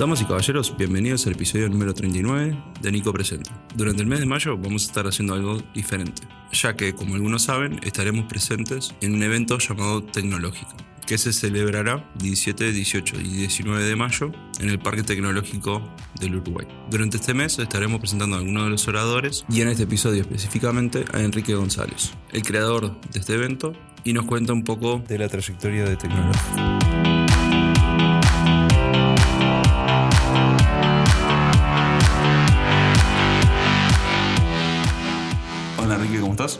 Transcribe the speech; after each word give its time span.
Damas 0.00 0.22
y 0.22 0.24
caballeros, 0.24 0.74
bienvenidos 0.78 1.26
al 1.26 1.34
episodio 1.34 1.68
número 1.68 1.92
39 1.92 2.56
de 2.80 2.90
Nico 2.90 3.12
Presente. 3.12 3.50
Durante 3.74 4.00
el 4.00 4.08
mes 4.08 4.20
de 4.20 4.24
mayo 4.24 4.56
vamos 4.56 4.84
a 4.84 4.86
estar 4.86 5.06
haciendo 5.06 5.34
algo 5.34 5.62
diferente, 5.74 6.22
ya 6.52 6.74
que, 6.74 6.94
como 6.94 7.16
algunos 7.16 7.42
saben, 7.42 7.78
estaremos 7.82 8.24
presentes 8.24 8.94
en 9.02 9.14
un 9.14 9.22
evento 9.22 9.58
llamado 9.58 10.02
Tecnológico, 10.02 10.72
que 11.06 11.18
se 11.18 11.34
celebrará 11.34 12.10
17, 12.14 12.72
18 12.72 13.20
y 13.20 13.28
19 13.28 13.84
de 13.84 13.94
mayo 13.94 14.32
en 14.58 14.70
el 14.70 14.78
Parque 14.78 15.02
Tecnológico 15.02 15.82
del 16.18 16.36
Uruguay. 16.36 16.66
Durante 16.90 17.18
este 17.18 17.34
mes 17.34 17.58
estaremos 17.58 18.00
presentando 18.00 18.36
a 18.36 18.38
algunos 18.38 18.64
de 18.64 18.70
los 18.70 18.88
oradores 18.88 19.44
y 19.50 19.60
en 19.60 19.68
este 19.68 19.82
episodio 19.82 20.22
específicamente 20.22 21.04
a 21.12 21.20
Enrique 21.20 21.54
González, 21.54 22.14
el 22.32 22.40
creador 22.40 22.98
de 23.12 23.20
este 23.20 23.34
evento, 23.34 23.74
y 24.02 24.14
nos 24.14 24.24
cuenta 24.24 24.54
un 24.54 24.64
poco 24.64 25.02
de 25.06 25.18
la 25.18 25.28
trayectoria 25.28 25.84
de 25.84 25.96
Tecnológico. 25.98 27.19
Enrique, 36.10 36.22
¿cómo 36.22 36.32
estás? 36.32 36.58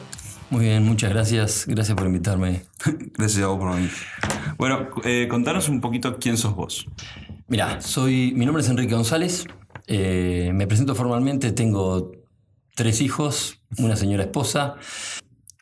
Muy 0.51 0.67
bien, 0.67 0.85
muchas 0.85 1.11
gracias. 1.11 1.65
Gracias 1.67 1.97
por 1.97 2.07
invitarme. 2.07 2.63
Gracias 3.19 3.43
a 3.43 3.49
vos 3.49 3.59
por 3.59 3.75
venir. 3.75 3.91
Bueno, 4.57 4.89
eh, 5.05 5.27
contanos 5.29 5.69
un 5.69 5.81
poquito 5.81 6.19
quién 6.21 6.37
sos 6.37 6.55
vos. 6.55 6.87
Mira, 7.49 7.81
soy, 7.81 8.33
mi 8.37 8.47
nombre 8.47 8.63
es 8.63 8.69
Enrique 8.69 8.95
González. 8.95 9.47
Eh, 9.89 10.53
me 10.55 10.69
presento 10.69 10.95
formalmente. 10.95 11.51
Tengo 11.51 12.13
tres 12.77 13.01
hijos, 13.01 13.61
una 13.79 13.97
señora 13.97 14.23
esposa. 14.23 14.77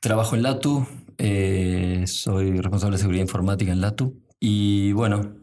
Trabajo 0.01 0.37
en 0.37 0.43
LATU. 0.43 0.87
eh, 1.17 2.05
soy 2.07 2.61
responsable 2.61 2.99
de 2.99 3.01
seguridad 3.01 3.23
informática 3.23 3.73
en 3.73 3.81
LATU. 3.81 4.21
Y 4.39 4.93
bueno, 4.93 5.35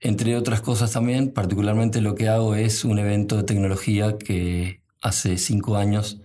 entre 0.00 0.36
otras 0.36 0.60
cosas 0.60 0.92
también, 0.92 1.32
particularmente 1.32 2.00
lo 2.00 2.14
que 2.14 2.28
hago 2.28 2.54
es 2.54 2.84
un 2.84 3.00
evento 3.00 3.38
de 3.38 3.42
tecnología 3.42 4.18
que 4.18 4.84
hace 5.00 5.36
cinco 5.36 5.76
años 5.76 6.20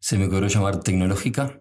se 0.00 0.18
me 0.18 0.26
ocurrió 0.26 0.48
llamar 0.48 0.80
Tecnológica. 0.80 1.60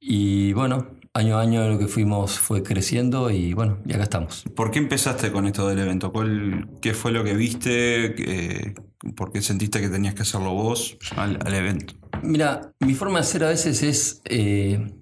Y 0.00 0.52
bueno, 0.52 0.88
año 1.14 1.38
a 1.38 1.42
año 1.42 1.68
lo 1.68 1.78
que 1.78 1.88
fuimos 1.88 2.38
fue 2.38 2.62
creciendo 2.62 3.30
y 3.30 3.54
bueno, 3.54 3.78
y 3.86 3.92
acá 3.94 4.04
estamos. 4.04 4.44
¿Por 4.54 4.70
qué 4.70 4.78
empezaste 4.78 5.32
con 5.32 5.46
esto 5.46 5.66
del 5.68 5.78
evento? 5.80 6.12
¿Cuál, 6.12 6.68
¿Qué 6.80 6.94
fue 6.94 7.12
lo 7.12 7.24
que 7.24 7.34
viste? 7.34 8.14
¿Qué- 8.14 8.74
¿Por 9.14 9.32
qué 9.32 9.40
sentiste 9.42 9.80
que 9.80 9.88
tenías 9.88 10.14
que 10.14 10.22
hacerlo 10.22 10.52
vos 10.52 10.96
al, 11.16 11.38
al 11.44 11.54
evento? 11.54 11.94
Mira, 12.22 12.72
mi 12.80 12.94
forma 12.94 13.18
de 13.20 13.24
ser 13.24 13.44
a 13.44 13.48
veces 13.48 13.82
es. 13.82 14.20
eh, 14.24 14.92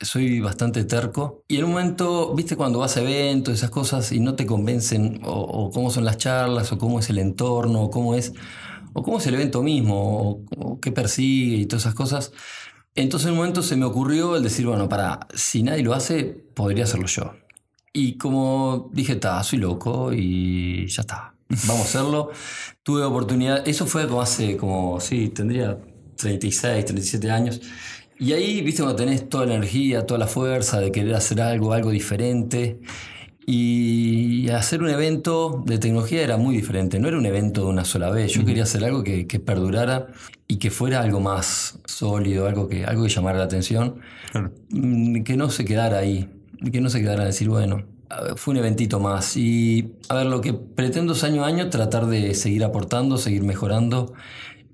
soy 0.00 0.40
bastante 0.40 0.84
terco. 0.84 1.42
Y 1.48 1.56
en 1.58 1.64
un 1.64 1.70
momento, 1.70 2.34
viste, 2.34 2.56
cuando 2.56 2.78
vas 2.78 2.96
a 2.96 3.02
eventos, 3.02 3.54
esas 3.54 3.70
cosas, 3.70 4.12
y 4.12 4.20
no 4.20 4.34
te 4.34 4.46
convencen, 4.46 5.20
o, 5.24 5.32
o 5.32 5.70
cómo 5.70 5.90
son 5.90 6.04
las 6.04 6.18
charlas, 6.18 6.72
o 6.72 6.78
cómo 6.78 7.00
es 7.00 7.10
el 7.10 7.18
entorno, 7.18 7.82
o 7.84 7.90
cómo 7.90 8.14
es. 8.14 8.32
o 8.92 9.02
cómo 9.02 9.18
es 9.18 9.26
el 9.26 9.34
evento 9.34 9.62
mismo, 9.62 10.30
o, 10.30 10.44
o 10.58 10.80
qué 10.80 10.92
persigue 10.92 11.56
y 11.56 11.66
todas 11.66 11.82
esas 11.82 11.94
cosas. 11.94 12.32
Entonces 12.94 13.26
en 13.26 13.32
un 13.32 13.38
momento 13.38 13.62
se 13.62 13.76
me 13.76 13.84
ocurrió 13.84 14.36
el 14.36 14.42
decir, 14.42 14.66
bueno, 14.66 14.88
para, 14.88 15.20
si 15.34 15.62
nadie 15.62 15.82
lo 15.82 15.92
hace, 15.94 16.24
podría 16.24 16.84
hacerlo 16.84 17.06
yo. 17.06 17.34
Y 17.92 18.16
como 18.16 18.90
dije, 18.92 19.14
está, 19.14 19.42
soy 19.42 19.58
loco 19.58 20.12
y 20.12 20.86
ya 20.88 21.02
está. 21.02 21.34
Vamos 21.66 21.82
a 21.82 21.84
hacerlo. 21.84 22.30
Tuve 22.82 23.02
oportunidad. 23.04 23.66
Eso 23.68 23.86
fue 23.86 24.06
como 24.06 24.22
hace, 24.22 24.56
como, 24.56 24.98
sí, 25.00 25.28
tendría 25.28 25.78
36, 26.16 26.84
37 26.86 27.30
años. 27.30 27.60
Y 28.18 28.32
ahí, 28.32 28.62
viste, 28.62 28.82
cuando 28.82 28.96
tenés 28.96 29.28
toda 29.28 29.46
la 29.46 29.54
energía, 29.54 30.06
toda 30.06 30.18
la 30.18 30.26
fuerza 30.26 30.80
de 30.80 30.90
querer 30.90 31.14
hacer 31.14 31.40
algo, 31.40 31.72
algo 31.72 31.90
diferente. 31.90 32.80
Y 33.48 34.48
hacer 34.48 34.82
un 34.82 34.88
evento 34.88 35.62
de 35.64 35.78
tecnología 35.78 36.22
era 36.22 36.36
muy 36.36 36.56
diferente. 36.56 36.98
No 36.98 37.08
era 37.08 37.16
un 37.16 37.26
evento 37.26 37.62
de 37.62 37.68
una 37.68 37.84
sola 37.84 38.10
vez. 38.10 38.32
Yo 38.32 38.44
quería 38.44 38.64
hacer 38.64 38.84
algo 38.84 39.04
que, 39.04 39.26
que 39.26 39.38
perdurara 39.38 40.08
y 40.48 40.56
que 40.56 40.70
fuera 40.70 41.00
algo 41.00 41.20
más 41.20 41.78
sólido, 41.84 42.46
algo 42.48 42.68
que, 42.68 42.84
algo 42.84 43.04
que 43.04 43.08
llamara 43.08 43.38
la 43.38 43.44
atención. 43.44 44.00
Claro. 44.32 44.52
Mm, 44.70 45.22
que 45.22 45.36
no 45.36 45.50
se 45.50 45.64
quedara 45.64 45.98
ahí, 45.98 46.28
que 46.72 46.80
no 46.80 46.90
se 46.90 47.00
quedara 47.00 47.22
a 47.22 47.26
decir, 47.26 47.48
bueno, 47.48 47.84
fue 48.36 48.52
un 48.52 48.58
eventito 48.58 49.00
más. 49.00 49.36
Y 49.36 49.94
a 50.08 50.16
ver, 50.16 50.26
lo 50.26 50.40
que 50.40 50.52
pretendo 50.52 51.12
es 51.12 51.24
año 51.24 51.44
a 51.44 51.48
año 51.48 51.70
tratar 51.70 52.06
de 52.06 52.34
seguir 52.34 52.64
aportando, 52.64 53.16
seguir 53.16 53.42
mejorando 53.42 54.14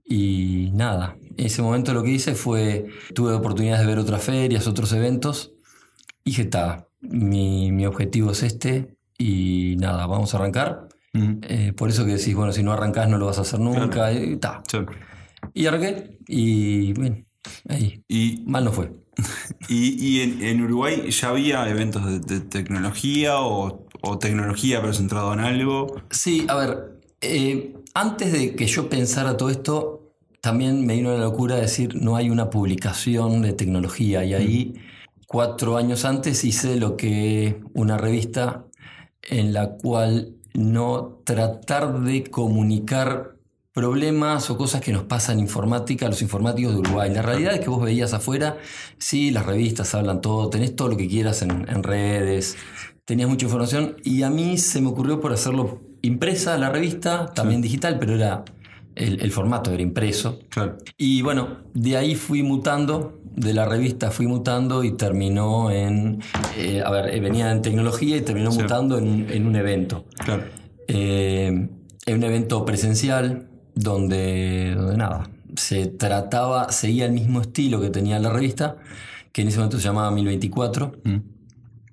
y 0.04 0.70
nada. 0.74 1.16
En 1.36 1.46
ese 1.46 1.62
momento 1.62 1.94
lo 1.94 2.02
que 2.02 2.10
hice 2.10 2.34
fue, 2.34 2.86
tuve 3.14 3.32
oportunidades 3.32 3.80
de 3.80 3.86
ver 3.86 3.98
otras 3.98 4.22
ferias, 4.22 4.66
otros 4.66 4.92
eventos 4.92 5.52
y 6.24 6.30
dije, 6.30 6.42
está, 6.42 6.88
mi, 7.00 7.72
mi 7.72 7.86
objetivo 7.86 8.32
es 8.32 8.42
este 8.42 8.96
y 9.18 9.76
nada, 9.78 10.06
vamos 10.06 10.34
a 10.34 10.38
arrancar. 10.38 10.88
Eh, 11.14 11.74
por 11.76 11.90
eso 11.90 12.06
que 12.06 12.12
decís, 12.12 12.34
bueno, 12.34 12.52
si 12.52 12.62
no 12.62 12.72
arrancás 12.72 13.08
no 13.08 13.18
lo 13.18 13.26
vas 13.26 13.38
a 13.38 13.42
hacer 13.42 13.60
nunca. 13.60 14.12
Y. 14.12 14.38
Sí. 14.68 14.78
y 15.52 15.66
arranqué 15.66 16.18
y 16.26 16.92
bien, 16.94 17.26
ahí, 17.68 18.02
¿Y, 18.08 18.42
mal 18.46 18.64
no 18.64 18.72
fue. 18.72 18.92
y, 19.68 19.94
y 20.02 20.20
en, 20.22 20.42
en 20.42 20.62
Uruguay 20.62 21.10
ya 21.10 21.28
había 21.28 21.68
eventos 21.68 22.06
de, 22.06 22.20
de 22.20 22.40
tecnología 22.40 23.40
o, 23.40 23.86
o 24.00 24.18
tecnología 24.18 24.80
pero 24.80 24.94
centrado 24.94 25.32
en 25.34 25.40
algo? 25.40 26.02
Sí, 26.10 26.46
a 26.48 26.54
ver, 26.56 27.00
eh, 27.20 27.74
antes 27.94 28.32
de 28.32 28.54
que 28.54 28.66
yo 28.66 28.88
pensara 28.88 29.36
todo 29.36 29.50
esto, 29.50 30.01
también 30.42 30.84
me 30.84 30.96
vino 30.96 31.12
la 31.12 31.22
locura 31.22 31.54
de 31.54 31.62
decir, 31.62 31.94
no 32.02 32.16
hay 32.16 32.28
una 32.28 32.50
publicación 32.50 33.42
de 33.42 33.52
tecnología. 33.52 34.24
Y 34.24 34.34
ahí, 34.34 34.74
cuatro 35.28 35.76
años 35.76 36.04
antes, 36.04 36.42
hice 36.44 36.74
lo 36.76 36.96
que 36.96 37.60
una 37.74 37.96
revista 37.96 38.64
en 39.22 39.52
la 39.52 39.76
cual 39.76 40.34
no 40.52 41.20
tratar 41.24 42.00
de 42.00 42.24
comunicar 42.24 43.36
problemas 43.72 44.50
o 44.50 44.58
cosas 44.58 44.80
que 44.80 44.92
nos 44.92 45.04
pasan 45.04 45.38
informática 45.38 46.06
a 46.06 46.08
los 46.08 46.22
informáticos 46.22 46.72
de 46.72 46.80
Uruguay. 46.80 47.14
La 47.14 47.22
realidad 47.22 47.54
es 47.54 47.60
que 47.60 47.70
vos 47.70 47.80
veías 47.80 48.12
afuera, 48.12 48.58
sí, 48.98 49.30
las 49.30 49.46
revistas 49.46 49.94
hablan 49.94 50.20
todo, 50.20 50.50
tenés 50.50 50.74
todo 50.74 50.88
lo 50.88 50.96
que 50.96 51.06
quieras 51.06 51.42
en, 51.42 51.68
en 51.68 51.84
redes, 51.84 52.56
tenías 53.04 53.28
mucha 53.28 53.46
información 53.46 53.96
y 54.02 54.24
a 54.24 54.30
mí 54.30 54.58
se 54.58 54.80
me 54.80 54.88
ocurrió 54.88 55.20
por 55.20 55.32
hacerlo 55.32 55.80
impresa 56.02 56.58
la 56.58 56.68
revista, 56.68 57.32
también 57.32 57.62
digital, 57.62 57.98
pero 58.00 58.14
era 58.14 58.44
el, 58.94 59.20
el 59.20 59.30
formato 59.32 59.70
era 59.72 59.82
impreso. 59.82 60.38
Claro. 60.48 60.78
Y 60.96 61.22
bueno, 61.22 61.58
de 61.74 61.96
ahí 61.96 62.14
fui 62.14 62.42
mutando, 62.42 63.20
de 63.34 63.54
la 63.54 63.64
revista 63.64 64.10
fui 64.10 64.26
mutando 64.26 64.84
y 64.84 64.92
terminó 64.96 65.70
en, 65.70 66.20
eh, 66.56 66.82
a 66.84 66.90
ver, 66.90 67.14
eh, 67.14 67.20
venía 67.20 67.50
en 67.50 67.62
tecnología 67.62 68.16
y 68.16 68.20
terminó 68.22 68.52
Sí. 68.52 68.60
mutando 68.62 68.98
en, 68.98 69.26
en 69.30 69.46
un 69.46 69.56
evento. 69.56 70.04
Claro. 70.24 70.44
Eh, 70.88 71.68
en 72.04 72.16
un 72.16 72.22
evento 72.24 72.64
presencial 72.64 73.48
donde, 73.74 74.74
donde 74.76 74.96
nada, 74.96 75.30
se 75.56 75.86
trataba, 75.86 76.70
seguía 76.72 77.06
el 77.06 77.12
mismo 77.12 77.40
estilo 77.40 77.80
que 77.80 77.90
tenía 77.90 78.18
la 78.18 78.30
revista, 78.30 78.76
que 79.32 79.42
en 79.42 79.48
ese 79.48 79.58
momento 79.58 79.78
se 79.78 79.84
llamaba 79.84 80.10
1024. 80.10 80.92
Mm. 81.04 81.16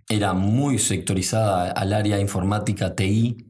Era 0.10 0.34
muy 0.34 0.80
sectorizada 0.80 1.72
al 1.72 1.94
área 1.94 2.20
informática 2.20 2.96
TI, 2.96 3.46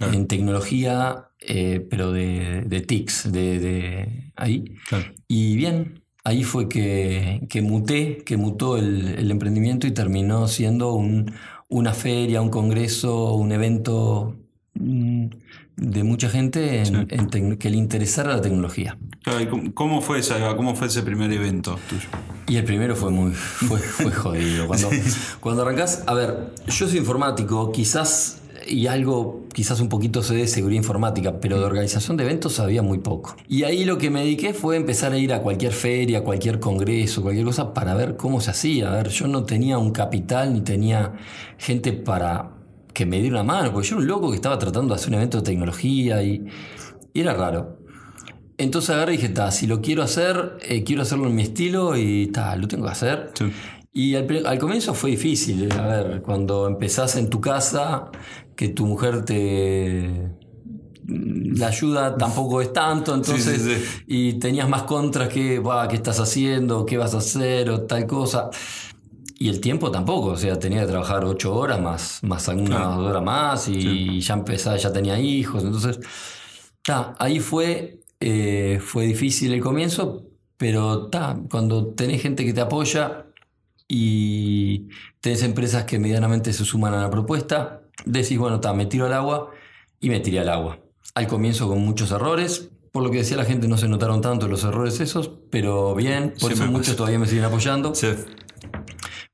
Claro. 0.00 0.14
en 0.14 0.26
tecnología, 0.28 1.28
eh, 1.40 1.86
pero 1.90 2.10
de, 2.10 2.62
de 2.66 2.80
TICs, 2.80 3.30
de, 3.30 3.58
de 3.60 4.32
ahí. 4.34 4.64
Claro. 4.88 5.04
Y 5.28 5.56
bien, 5.56 6.02
ahí 6.24 6.42
fue 6.42 6.68
que, 6.70 7.46
que 7.50 7.60
muté, 7.60 8.22
que 8.24 8.36
mutó 8.38 8.78
el, 8.78 9.14
el 9.18 9.30
emprendimiento 9.30 9.86
y 9.86 9.90
terminó 9.92 10.48
siendo 10.48 10.94
un- 10.94 11.32
una 11.68 11.92
feria, 11.92 12.40
un 12.40 12.48
congreso, 12.48 13.34
un 13.34 13.52
evento 13.52 14.36
mm, 14.74 15.26
de 15.76 16.02
mucha 16.04 16.28
gente 16.30 16.78
en- 16.78 16.86
Sí. 16.86 16.94
en 17.10 17.28
tec- 17.30 17.58
que 17.58 17.68
le 17.70 17.76
interesara 17.76 18.34
la 18.36 18.40
tecnología. 18.40 18.98
Claro, 19.22 19.40
¿y 19.42 19.70
cómo, 19.72 20.00
fue 20.00 20.18
esa, 20.20 20.56
¿Cómo 20.56 20.74
fue 20.74 20.86
ese 20.86 21.02
primer 21.02 21.30
evento 21.32 21.78
tuyo? 21.90 22.08
Y 22.48 22.56
el 22.56 22.64
primero 22.64 22.96
fue 22.96 23.10
muy 23.10 23.32
fue, 23.32 23.78
fue 23.78 24.10
jodido. 24.22 24.66
Cuando, 24.66 24.88
cuando 25.40 25.62
arrancás, 25.62 26.02
a 26.06 26.14
ver, 26.14 26.54
yo 26.66 26.88
soy 26.88 26.98
informático, 26.98 27.70
quizás, 27.70 28.39
y 28.66 28.86
algo, 28.86 29.44
quizás 29.52 29.80
un 29.80 29.88
poquito 29.88 30.22
sé 30.22 30.34
de 30.34 30.46
seguridad 30.46 30.78
informática, 30.78 31.40
pero 31.40 31.58
de 31.58 31.64
organización 31.64 32.16
de 32.16 32.24
eventos 32.24 32.54
sabía 32.54 32.82
muy 32.82 32.98
poco. 32.98 33.36
Y 33.48 33.64
ahí 33.64 33.84
lo 33.84 33.98
que 33.98 34.10
me 34.10 34.20
dediqué 34.20 34.54
fue 34.54 34.76
empezar 34.76 35.12
a 35.12 35.18
ir 35.18 35.32
a 35.32 35.42
cualquier 35.42 35.72
feria, 35.72 36.22
cualquier 36.22 36.60
congreso, 36.60 37.22
cualquier 37.22 37.46
cosa 37.46 37.72
para 37.74 37.94
ver 37.94 38.16
cómo 38.16 38.40
se 38.40 38.50
hacía. 38.50 38.90
A 38.90 38.96
ver, 38.96 39.08
yo 39.08 39.26
no 39.28 39.44
tenía 39.44 39.78
un 39.78 39.92
capital 39.92 40.52
ni 40.52 40.60
tenía 40.60 41.14
gente 41.58 41.92
para 41.92 42.56
que 42.92 43.06
me 43.06 43.20
diera 43.20 43.40
una 43.40 43.44
mano, 43.44 43.72
porque 43.72 43.88
yo 43.88 43.96
era 43.96 44.02
un 44.02 44.08
loco 44.08 44.30
que 44.30 44.36
estaba 44.36 44.58
tratando 44.58 44.94
de 44.94 45.00
hacer 45.00 45.10
un 45.10 45.14
evento 45.14 45.38
de 45.38 45.44
tecnología 45.44 46.22
y, 46.22 46.46
y 47.12 47.20
era 47.20 47.34
raro. 47.34 47.78
Entonces 48.58 48.90
agarré 48.90 49.14
y 49.14 49.16
dije, 49.16 49.30
ta, 49.30 49.50
si 49.50 49.66
lo 49.66 49.80
quiero 49.80 50.02
hacer, 50.02 50.58
eh, 50.62 50.84
quiero 50.84 51.02
hacerlo 51.02 51.28
en 51.28 51.34
mi 51.34 51.42
estilo 51.42 51.96
y 51.96 52.26
ta, 52.26 52.56
lo 52.56 52.68
tengo 52.68 52.84
que 52.84 52.92
hacer. 52.92 53.30
Sí. 53.34 53.50
Y 53.92 54.14
al, 54.14 54.46
al 54.46 54.58
comienzo 54.58 54.94
fue 54.94 55.10
difícil, 55.10 55.64
eh, 55.64 55.74
a 55.76 55.86
ver, 55.86 56.22
cuando 56.22 56.68
empezás 56.68 57.16
en 57.16 57.28
tu 57.28 57.40
casa, 57.40 58.10
que 58.60 58.68
tu 58.68 58.84
mujer 58.86 59.24
te... 59.24 60.28
La 61.06 61.68
ayuda 61.68 62.18
tampoco 62.18 62.60
es 62.60 62.74
tanto, 62.74 63.14
entonces, 63.14 63.62
sí, 63.62 63.74
sí. 63.74 64.02
y 64.06 64.34
tenías 64.38 64.68
más 64.68 64.82
contras 64.82 65.30
que, 65.30 65.58
"Buah, 65.58 65.88
¿qué 65.88 65.96
estás 65.96 66.20
haciendo? 66.20 66.84
¿Qué 66.84 66.98
vas 66.98 67.14
a 67.14 67.18
hacer? 67.18 67.70
O 67.70 67.86
tal 67.86 68.06
cosa. 68.06 68.50
y 69.38 69.48
el 69.48 69.60
tiempo 69.60 69.90
tampoco, 69.90 70.28
o 70.32 70.36
sea, 70.36 70.58
tenía 70.58 70.82
que 70.82 70.88
trabajar 70.88 71.24
ocho 71.24 71.54
horas 71.54 71.80
más, 71.80 72.20
más 72.22 72.46
algunas 72.50 72.98
horas 72.98 73.22
más 73.22 73.68
y 73.68 74.20
ya 74.20 74.34
empezaba, 74.34 74.76
ya 74.76 74.92
tenía 74.92 75.18
hijos, 75.18 75.64
entonces, 75.64 75.98
ta, 76.84 77.14
ahí 77.18 77.40
fue, 77.40 78.00
eh, 78.20 78.78
fue 78.84 79.06
difícil 79.06 79.52
el 79.54 79.60
comienzo, 79.62 80.26
pero 80.58 81.08
ta, 81.08 81.40
cuando 81.50 81.94
tenés 81.94 82.20
gente 82.22 82.44
que 82.44 82.52
te 82.52 82.60
apoya 82.60 83.26
y 83.88 84.88
tenés 85.20 85.42
empresas 85.42 85.84
que 85.84 85.98
medianamente 85.98 86.52
se 86.52 86.64
suman 86.66 86.92
a 86.94 87.00
la 87.02 87.10
propuesta, 87.10 87.79
decís, 88.04 88.38
bueno, 88.38 88.60
ta, 88.60 88.72
me 88.72 88.86
tiro 88.86 89.06
al 89.06 89.12
agua 89.12 89.50
y 90.00 90.10
me 90.10 90.20
tiré 90.20 90.40
al 90.40 90.48
agua. 90.48 90.78
Al 91.14 91.26
comienzo 91.26 91.68
con 91.68 91.78
muchos 91.80 92.10
errores, 92.10 92.70
por 92.92 93.02
lo 93.02 93.10
que 93.10 93.18
decía 93.18 93.36
la 93.36 93.44
gente 93.44 93.68
no 93.68 93.78
se 93.78 93.88
notaron 93.88 94.20
tanto 94.20 94.48
los 94.48 94.64
errores 94.64 95.00
esos, 95.00 95.30
pero 95.50 95.94
bien, 95.94 96.34
por 96.40 96.52
Sí, 96.52 96.54
eso 96.54 96.70
muchos 96.70 96.96
todavía 96.96 97.18
me 97.18 97.26
siguen 97.26 97.44
apoyando. 97.44 97.94
Sí. 97.94 98.08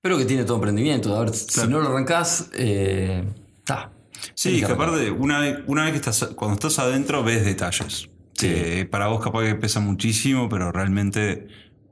Pero 0.00 0.18
que 0.18 0.24
tiene 0.24 0.44
todo 0.44 0.56
emprendimiento. 0.56 1.16
A 1.16 1.20
ver, 1.20 1.34
si 1.34 1.66
no 1.66 1.80
lo 1.80 1.88
arrancás, 1.88 2.50
eh, 2.54 3.24
ta. 3.64 3.92
Sí, 4.34 4.60
que 4.60 4.72
aparte, 4.72 5.10
una 5.10 5.40
vez, 5.40 5.58
una 5.66 5.84
vez 5.84 5.92
que 5.92 5.98
estás, 5.98 6.30
cuando 6.34 6.54
estás 6.54 6.78
adentro, 6.78 7.22
ves 7.22 7.44
detalles. 7.44 8.08
Sí. 8.34 8.48
Que 8.48 8.88
para 8.90 9.08
vos 9.08 9.22
capaz 9.22 9.44
que 9.44 9.54
pesa 9.54 9.80
muchísimo, 9.80 10.48
pero 10.48 10.70
realmente 10.70 11.48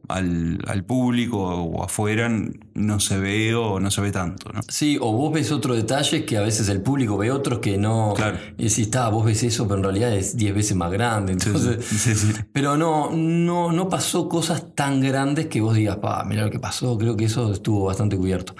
al, 0.08 0.58
al 0.66 0.84
público 0.84 1.38
o 1.38 1.82
afuera 1.82 2.30
no 2.74 3.00
se 3.00 3.18
ve 3.18 3.54
o 3.54 3.80
no 3.80 3.90
se 3.90 4.00
ve 4.00 4.12
tanto, 4.12 4.52
¿no? 4.52 4.60
Sí, 4.68 4.98
o 5.00 5.12
vos 5.12 5.32
ves 5.32 5.52
otro 5.52 5.74
detalle 5.74 6.24
que 6.24 6.36
a 6.36 6.40
veces 6.40 6.68
el 6.68 6.82
público 6.82 7.16
ve 7.16 7.30
otros 7.30 7.60
que 7.60 7.78
no. 7.78 8.14
Claro. 8.16 8.38
Y 8.58 8.64
decís, 8.64 8.78
está, 8.78 9.08
vos 9.08 9.24
ves 9.24 9.42
eso, 9.42 9.66
pero 9.66 9.78
en 9.78 9.84
realidad 9.84 10.14
es 10.14 10.36
10 10.36 10.54
veces 10.54 10.76
más 10.76 10.90
grande. 10.90 11.32
Entonces, 11.32 11.84
sí, 11.84 11.96
sí, 11.96 12.14
sí. 12.14 12.32
Pero 12.52 12.76
no, 12.76 13.10
no, 13.10 13.72
no 13.72 13.88
pasó 13.88 14.28
cosas 14.28 14.74
tan 14.74 15.00
grandes 15.00 15.46
que 15.46 15.60
vos 15.60 15.74
digas, 15.74 15.96
pa, 15.96 16.24
mira 16.24 16.44
lo 16.44 16.50
que 16.50 16.60
pasó, 16.60 16.96
creo 16.98 17.16
que 17.16 17.24
eso 17.24 17.52
estuvo 17.52 17.84
bastante 17.84 18.16
cubierto. 18.16 18.54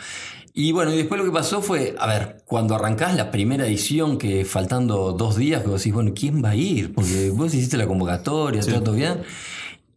Y 0.56 0.70
bueno, 0.70 0.92
y 0.92 0.96
después 0.96 1.18
lo 1.18 1.24
que 1.24 1.32
pasó 1.32 1.62
fue, 1.62 1.96
a 1.98 2.06
ver, 2.06 2.44
cuando 2.46 2.76
arrancás 2.76 3.16
la 3.16 3.32
primera 3.32 3.66
edición, 3.66 4.18
que 4.18 4.44
faltando 4.44 5.10
dos 5.10 5.34
días, 5.36 5.62
que 5.62 5.68
vos 5.68 5.80
decís, 5.80 5.92
bueno, 5.92 6.12
¿quién 6.14 6.44
va 6.44 6.50
a 6.50 6.54
ir? 6.54 6.94
Porque 6.94 7.30
vos 7.30 7.52
hiciste 7.52 7.76
la 7.76 7.88
convocatoria, 7.88 8.60
todo 8.62 8.92
bien. 8.92 9.22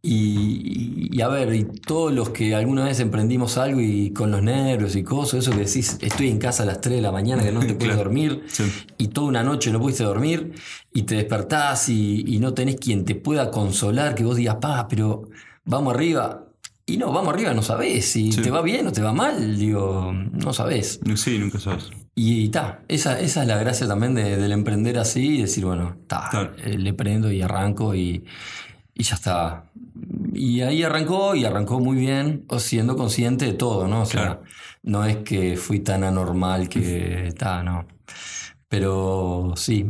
Y, 0.01 1.09
y 1.11 1.21
a 1.21 1.27
ver, 1.27 1.53
y 1.53 1.63
todos 1.63 2.13
los 2.13 2.29
que 2.29 2.55
alguna 2.55 2.85
vez 2.85 2.99
emprendimos 2.99 3.57
algo 3.57 3.81
y 3.81 4.11
con 4.11 4.31
los 4.31 4.41
nervios 4.41 4.95
y 4.95 5.03
cosas, 5.03 5.39
eso 5.41 5.51
que 5.51 5.65
decís, 5.65 5.97
estoy 6.01 6.29
en 6.29 6.38
casa 6.38 6.63
a 6.63 6.65
las 6.65 6.81
3 6.81 6.95
de 6.97 7.01
la 7.01 7.11
mañana 7.11 7.44
que 7.44 7.51
no 7.51 7.59
te 7.59 7.67
puedes 7.73 7.94
Claro. 7.95 8.03
dormir, 8.03 8.44
Sí. 8.47 8.63
y 8.97 9.07
toda 9.09 9.27
una 9.27 9.44
noche 9.44 9.71
no 9.71 9.79
pudiste 9.79 10.03
dormir, 10.03 10.53
y 10.94 11.03
te 11.03 11.15
despertás 11.15 11.89
y, 11.89 12.23
y 12.27 12.39
no 12.39 12.53
tenés 12.53 12.75
quien 12.77 13.05
te 13.05 13.15
pueda 13.15 13.51
consolar, 13.51 14.15
que 14.15 14.23
vos 14.23 14.38
digas, 14.38 14.55
pa, 14.61 14.88
pero 14.88 15.23
vamos 15.65 15.94
arriba. 15.94 16.44
Y 16.89 16.95
no, 16.95 17.11
vamos 17.11 17.33
arriba, 17.33 17.53
no 17.53 17.61
sabés 17.61 18.05
si 18.05 18.31
Sí. 18.31 18.41
te 18.41 18.49
va 18.49 18.61
bien 18.61 18.88
o 18.88 18.94
te 18.94 19.01
va 19.01 19.11
mal, 19.11 19.57
digo, 19.59 20.13
no 20.13 20.53
sabés. 20.53 21.01
Sí, 21.15 21.38
nunca 21.38 21.59
sabes. 21.59 21.89
Y 22.15 22.47
ta, 22.47 22.79
esa, 22.88 23.19
esa 23.19 23.41
es 23.41 23.47
la 23.47 23.57
gracia 23.57 23.85
también 23.88 24.13
de- 24.15 24.38
del 24.38 24.53
emprender 24.53 24.97
así 24.97 25.35
y 25.35 25.41
decir, 25.41 25.65
bueno, 25.65 25.97
Claro. 26.07 26.53
eh, 26.63 26.77
le 26.77 26.94
prendo 26.94 27.29
y 27.29 27.41
arranco 27.41 27.94
y, 27.94 28.23
y 28.97 29.03
ya 29.03 29.15
está. 29.15 29.71
Y 30.33 30.61
ahí 30.61 30.83
arrancó 30.83 31.35
y 31.35 31.45
arrancó 31.45 31.79
muy 31.79 31.97
bien, 31.97 32.45
o 32.49 32.59
siendo 32.59 32.95
consciente 32.95 33.45
de 33.45 33.53
todo, 33.53 33.88
¿no? 33.88 34.01
O 34.03 34.05
sea, 34.05 34.21
Claro. 34.23 34.44
no 34.83 35.05
es 35.05 35.17
que 35.17 35.57
fui 35.57 35.79
tan 35.79 36.03
anormal 36.03 36.69
que 36.69 37.27
está, 37.29 37.63
no. 37.63 37.88
Pero 38.67 39.53
sí, 39.55 39.85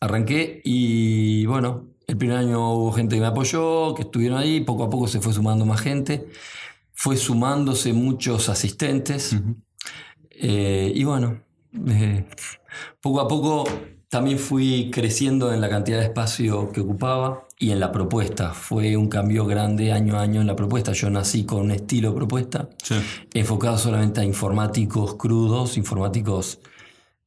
arranqué 0.00 0.60
y 0.64 1.46
bueno, 1.46 1.86
el 2.06 2.16
primer 2.16 2.38
año 2.38 2.72
hubo 2.74 2.92
gente 2.92 3.16
que 3.16 3.20
me 3.20 3.26
apoyó, 3.26 3.94
que 3.94 4.02
estuvieron 4.02 4.38
ahí, 4.38 4.60
poco 4.60 4.84
a 4.84 4.90
poco 4.90 5.08
se 5.08 5.20
fue 5.20 5.32
sumando 5.32 5.66
más 5.66 5.80
gente, 5.80 6.28
fue 6.94 7.16
sumándose 7.16 7.92
muchos 7.92 8.48
asistentes. 8.48 9.36
Eh, 10.30 10.92
y 10.94 11.04
bueno, 11.04 11.40
eh, 11.88 12.26
poco 13.00 13.20
a 13.20 13.28
poco 13.28 13.64
también 14.08 14.38
fui 14.38 14.90
creciendo 14.92 15.52
en 15.52 15.60
la 15.60 15.68
cantidad 15.68 15.98
de 15.98 16.04
espacio 16.04 16.70
que 16.72 16.80
ocupaba 16.80 17.45
y 17.58 17.70
en 17.70 17.80
la 17.80 17.90
propuesta. 17.92 18.52
Fue 18.52 18.96
un 18.96 19.08
cambio 19.08 19.46
grande 19.46 19.92
año 19.92 20.18
a 20.18 20.22
año 20.22 20.40
en 20.40 20.46
la 20.46 20.56
propuesta. 20.56 20.92
Yo 20.92 21.08
nací 21.10 21.44
con 21.44 21.60
un 21.62 21.70
estilo 21.70 22.10
de 22.10 22.16
propuesta 22.16 22.68
Sí. 22.82 22.96
enfocado 23.34 23.78
solamente 23.78 24.20
a 24.20 24.24
informáticos 24.24 25.14
crudos, 25.16 25.76
informáticos 25.76 26.60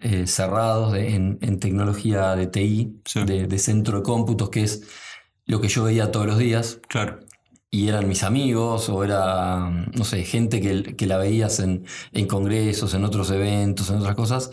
eh, 0.01 0.27
cerrados 0.27 0.93
de- 0.93 1.13
en, 1.15 1.39
en 1.41 1.59
tecnología 1.59 2.33
de 2.35 2.47
TI, 2.47 3.01
Sí. 3.05 3.23
de, 3.25 3.47
de 3.47 3.59
centro 3.59 3.97
de 3.97 4.03
cómputos, 4.03 4.49
que 4.49 4.63
es 4.63 4.83
lo 5.45 5.59
que 5.59 5.67
yo 5.67 5.83
veía 5.83 6.09
todos 6.11 6.25
los 6.25 6.37
días 6.37 6.79
Claro. 6.87 7.19
y 7.69 7.89
eran 7.89 8.07
mis 8.07 8.23
amigos 8.23 8.87
o 8.87 9.03
era, 9.03 9.69
no 9.69 10.05
sé, 10.05 10.23
gente 10.23 10.61
que, 10.61 10.95
que 10.95 11.05
la 11.05 11.17
veías 11.17 11.59
en, 11.59 11.83
en 12.13 12.27
congresos, 12.27 12.93
en 12.93 13.03
otros 13.03 13.29
eventos, 13.31 13.89
en 13.89 13.97
otras 13.97 14.15
cosas. 14.15 14.51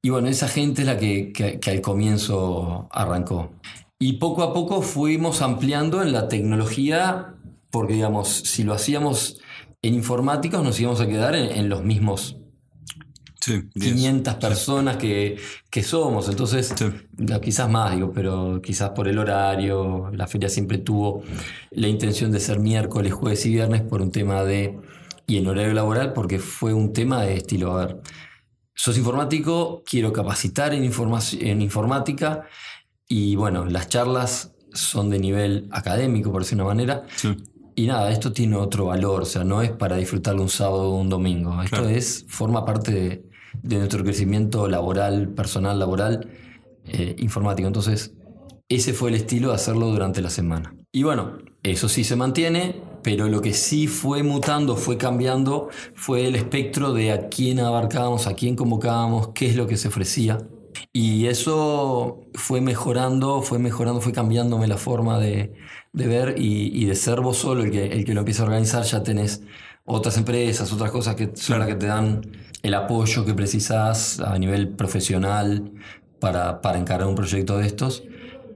Y 0.00 0.10
bueno, 0.10 0.28
esa 0.28 0.46
gente 0.46 0.82
es 0.82 0.86
la 0.86 0.96
que, 0.96 1.32
que- 1.32 1.58
que 1.58 1.70
al 1.72 1.80
comienzo 1.80 2.88
arrancó. 2.92 3.50
Y 3.98 4.14
poco 4.14 4.42
a 4.42 4.54
poco 4.54 4.82
fuimos 4.82 5.42
ampliando 5.42 6.02
en 6.02 6.12
la 6.12 6.28
tecnología, 6.28 7.34
porque 7.70 7.94
digamos, 7.94 8.28
si 8.28 8.62
lo 8.62 8.74
hacíamos 8.74 9.40
en 9.82 9.94
informáticos 9.94 10.62
nos 10.64 10.78
íbamos 10.80 11.00
a 11.00 11.06
quedar 11.06 11.34
en, 11.36 11.50
en 11.56 11.68
los 11.68 11.84
mismos 11.84 12.36
Sí. 13.40 13.62
diez. 13.74 13.94
500 13.94 14.34
personas 14.34 14.96
que, 14.96 15.36
que 15.70 15.82
somos. 15.82 16.28
Entonces, 16.28 16.74
Sí. 16.76 16.84
quizás 17.40 17.70
más, 17.70 17.94
digo, 17.94 18.12
pero 18.12 18.60
quizás 18.60 18.90
por 18.90 19.08
el 19.08 19.18
horario, 19.18 20.10
la 20.12 20.26
feria 20.26 20.48
siempre 20.48 20.78
tuvo 20.78 21.22
la 21.70 21.88
intención 21.88 22.30
de 22.32 22.40
ser 22.40 22.58
miércoles, 22.58 23.12
jueves 23.12 23.46
y 23.46 23.50
viernes 23.52 23.82
por 23.82 24.02
un 24.02 24.10
tema 24.10 24.42
de... 24.44 24.78
y 25.26 25.36
en 25.38 25.46
horario 25.46 25.72
laboral 25.72 26.12
porque 26.12 26.38
fue 26.40 26.74
un 26.74 26.92
tema 26.92 27.22
de 27.22 27.36
estilo, 27.36 27.72
a 27.78 27.86
ver, 27.86 28.00
sos 28.74 28.98
informático, 28.98 29.82
quiero 29.86 30.12
capacitar 30.12 30.74
en, 30.74 30.82
en 30.84 31.62
informática 31.62 32.44
y 33.08 33.36
bueno, 33.36 33.64
las 33.64 33.88
charlas 33.88 34.54
son 34.72 35.10
de 35.10 35.18
nivel 35.18 35.68
académico, 35.72 36.30
por 36.30 36.42
decir 36.42 36.56
una 36.56 36.64
manera, 36.64 37.04
Sí. 37.16 37.34
y 37.74 37.86
nada, 37.86 38.10
esto 38.12 38.32
tiene 38.32 38.56
otro 38.56 38.86
valor, 38.86 39.22
o 39.22 39.24
sea, 39.24 39.44
no 39.44 39.62
es 39.62 39.70
para 39.70 39.96
disfrutarlo 39.96 40.42
un 40.42 40.48
sábado 40.48 40.90
o 40.90 40.96
un 41.00 41.08
domingo. 41.08 41.60
Esto 41.62 41.76
Claro. 41.78 41.88
es, 41.88 42.24
forma 42.28 42.64
parte 42.64 42.92
de, 42.92 43.24
de 43.62 43.76
nuestro 43.78 44.04
crecimiento 44.04 44.68
laboral, 44.68 45.28
personal, 45.30 45.78
laboral, 45.78 46.28
eh, 46.84 47.16
informático. 47.18 47.66
Entonces, 47.66 48.12
ese 48.68 48.92
fue 48.92 49.08
el 49.10 49.14
estilo 49.16 49.48
de 49.48 49.54
hacerlo 49.54 49.86
durante 49.90 50.20
la 50.20 50.30
semana. 50.30 50.74
Y 50.92 51.02
bueno, 51.02 51.38
eso 51.62 51.88
sí 51.88 52.04
se 52.04 52.16
mantiene, 52.16 52.80
pero 53.02 53.28
lo 53.28 53.40
que 53.40 53.52
sí 53.54 53.86
fue 53.86 54.22
mutando, 54.22 54.76
fue 54.76 54.96
cambiando, 54.98 55.68
fue 55.94 56.26
el 56.26 56.34
espectro 56.36 56.92
de 56.92 57.12
a 57.12 57.28
quién 57.28 57.60
abarcábamos, 57.60 58.26
a 58.26 58.34
quién 58.34 58.54
convocábamos, 58.56 59.28
qué 59.34 59.46
es 59.48 59.56
lo 59.56 59.66
que 59.66 59.76
se 59.76 59.88
ofrecía. 59.88 60.38
Y 60.92 61.26
eso 61.26 62.26
fue 62.34 62.60
mejorando, 62.60 63.42
fue 63.42 63.58
mejorando, 63.58 64.00
fue 64.00 64.12
cambiándome 64.12 64.66
la 64.66 64.76
forma 64.76 65.18
de, 65.18 65.54
de 65.92 66.06
ver 66.06 66.34
y, 66.38 66.84
de 66.84 66.94
ser 66.94 67.20
vos 67.20 67.38
solo 67.38 67.62
el 67.62 67.70
que, 67.70 67.86
el 67.86 68.04
que 68.04 68.14
lo 68.14 68.20
empieza 68.20 68.42
a 68.42 68.46
organizar, 68.46 68.84
ya 68.84 69.02
tenés 69.02 69.42
otras 69.84 70.16
empresas, 70.16 70.72
otras 70.72 70.90
cosas 70.90 71.14
que 71.14 71.30
que 71.30 71.74
te 71.74 71.86
dan 71.86 72.22
el 72.62 72.74
apoyo 72.74 73.24
que 73.24 73.34
precisas 73.34 74.20
a 74.20 74.38
nivel 74.38 74.68
profesional 74.68 75.72
para, 76.20 76.60
para 76.60 77.06
un 77.06 77.14
proyecto 77.14 77.58
de 77.58 77.66
estos. 77.66 78.02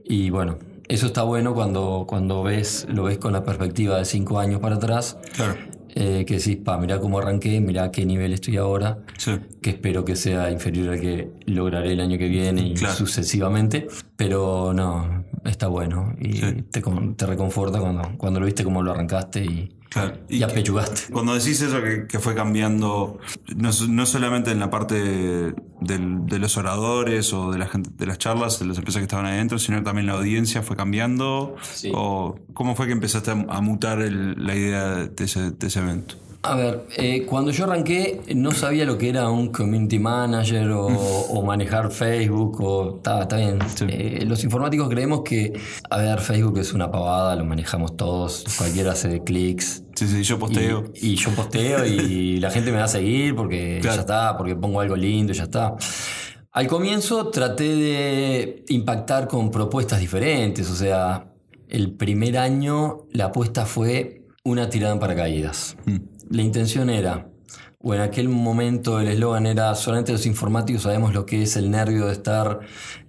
Y 0.05 0.29
bueno, 0.29 0.59
eso 0.87 1.07
está 1.07 1.23
bueno 1.23 1.53
cuando, 1.53 2.05
cuando 2.07 2.43
ves, 2.43 2.85
lo 2.89 3.03
ves 3.03 3.17
con 3.17 3.33
la 3.33 3.43
perspectiva 3.43 3.97
de 3.97 4.05
cinco 4.05 4.39
años 4.39 4.59
para 4.59 4.75
atrás, 4.75 5.17
Claro. 5.35 5.55
Eh, 5.95 6.25
que 6.25 6.37
decís, 6.37 6.57
pa, 6.57 6.77
mirá 6.77 6.99
cómo 6.99 7.19
arranqué, 7.19 7.59
mirá 7.61 7.91
qué 7.91 8.05
nivel 8.05 8.33
estoy 8.33 8.57
ahora 8.57 8.99
Sí. 9.17 9.33
que 9.61 9.69
espero 9.71 10.03
que 10.03 10.15
sea 10.15 10.49
inferior 10.51 10.89
al 10.93 10.99
que 10.99 11.29
lograré 11.45 11.93
el 11.93 11.99
año 11.99 12.17
que 12.17 12.27
viene 12.27 12.61
y 12.67 12.73
Claro. 12.73 12.95
sucesivamente. 12.95 13.87
Pero 14.15 14.73
no, 14.73 15.25
está 15.45 15.67
bueno 15.67 16.15
y 16.19 16.33
Sí. 16.33 16.63
te, 16.71 16.81
te 17.15 17.25
reconforta 17.25 17.79
cuando, 17.79 18.11
cuando 18.17 18.39
lo 18.39 18.45
viste 18.45 18.63
como 18.63 18.81
lo 18.81 18.91
arrancaste 18.91 19.43
y, 19.45 19.71
Claro. 19.93 20.17
y, 20.27 20.41
apechugaste. 20.43 21.13
Cuando 21.13 21.33
decís 21.35 21.61
eso 21.61 21.81
que, 21.81 22.07
que 22.07 22.19
fue 22.19 22.33
cambiando, 22.35 23.19
no, 23.55 23.69
no 23.89 24.05
solamente 24.05 24.51
en 24.51 24.59
la 24.59 24.69
parte 24.69 24.95
del- 25.81 26.25
de 26.25 26.39
los 26.39 26.57
oradores 26.57 27.31
o 27.33 27.51
de 27.51 27.59
la 27.59 27.67
gente 27.67 27.91
de 27.95 28.05
las 28.07 28.17
charlas, 28.17 28.59
de 28.59 28.65
las 28.65 28.77
empresas 28.77 28.99
que 28.99 29.03
estaban 29.05 29.25
adentro, 29.27 29.59
sino 29.59 29.81
también 29.83 30.07
la 30.07 30.13
audiencia 30.13 30.63
fue 30.63 30.75
cambiando. 30.75 31.55
Sí. 31.61 31.91
¿O 31.93 32.39
cómo 32.53 32.75
fue 32.75 32.87
que 32.87 32.93
empezaste 32.93 33.31
a, 33.31 33.45
a 33.49 33.61
mutar 33.61 34.01
el- 34.01 34.35
la 34.43 34.55
idea 34.55 34.95
de 35.05 35.23
ese, 35.23 35.51
de 35.51 35.67
ese 35.67 35.79
evento? 35.79 36.15
A 36.45 36.55
ver, 36.55 36.85
eh, 36.97 37.25
cuando 37.25 37.51
yo 37.51 37.63
arranqué 37.63 38.19
no 38.35 38.51
sabía 38.51 38.83
lo 38.83 38.97
que 38.97 39.07
era 39.07 39.29
un 39.29 39.47
community 39.47 39.97
manager 39.97 40.71
o, 40.71 40.87
o 41.29 41.41
manejar 41.41 41.89
Facebook 41.89 42.59
o 42.61 42.97
está, 42.97 43.25
bien. 43.37 43.59
Sí. 43.73 43.85
Eh, 43.87 44.25
los 44.27 44.43
informáticos 44.43 44.89
creemos 44.89 45.21
que, 45.23 45.53
a 45.89 45.97
ver, 45.97 46.19
Facebook 46.19 46.59
es 46.59 46.73
una 46.73 46.91
pavada, 46.91 47.33
lo 47.37 47.45
manejamos 47.45 47.95
todos, 47.95 48.43
cualquiera 48.57 48.91
hace 48.91 49.23
clics. 49.23 49.83
Sí, 49.95 50.05
sí, 50.05 50.21
yo 50.23 50.37
posteo. 50.37 50.91
Y, 50.95 51.13
y 51.13 51.15
yo 51.15 51.31
posteo 51.31 51.85
y 51.85 52.37
la 52.41 52.51
gente 52.51 52.71
me 52.71 52.77
va 52.77 52.85
a 52.85 52.89
seguir 52.89 53.35
porque 53.35 53.79
Claro. 53.81 53.95
ya 53.95 54.01
está, 54.01 54.37
porque 54.37 54.55
pongo 54.55 54.81
algo 54.81 54.97
lindo, 54.97 55.31
ya 55.31 55.43
está. 55.43 55.75
Al 56.51 56.67
comienzo 56.67 57.29
traté 57.29 57.63
de 57.75 58.65
impactar 58.67 59.29
con 59.29 59.49
propuestas 59.49 60.01
diferentes, 60.01 60.69
o 60.69 60.75
sea, 60.75 61.31
el 61.69 61.93
primer 61.93 62.37
año 62.37 63.05
la 63.11 63.25
apuesta 63.25 63.65
fue 63.65 64.25
una 64.43 64.69
tirada 64.69 64.93
en 64.93 64.99
paracaídas. 64.99 65.77
Mm. 65.85 65.95
La 66.33 66.41
intención 66.41 66.89
era 66.89 67.27
o 67.85 67.93
en 67.93 68.01
aquel 68.01 68.27
momento 68.27 68.99
el 68.99 69.07
eslogan 69.07 69.45
era 69.45 69.75
solamente 69.75 70.13
los 70.13 70.25
informáticos 70.25 70.83
sabemos 70.83 71.13
lo 71.13 71.27
que 71.27 71.43
es 71.43 71.57
el 71.57 71.69
nervio 71.69 72.07
de 72.07 72.13
estar 72.13 72.61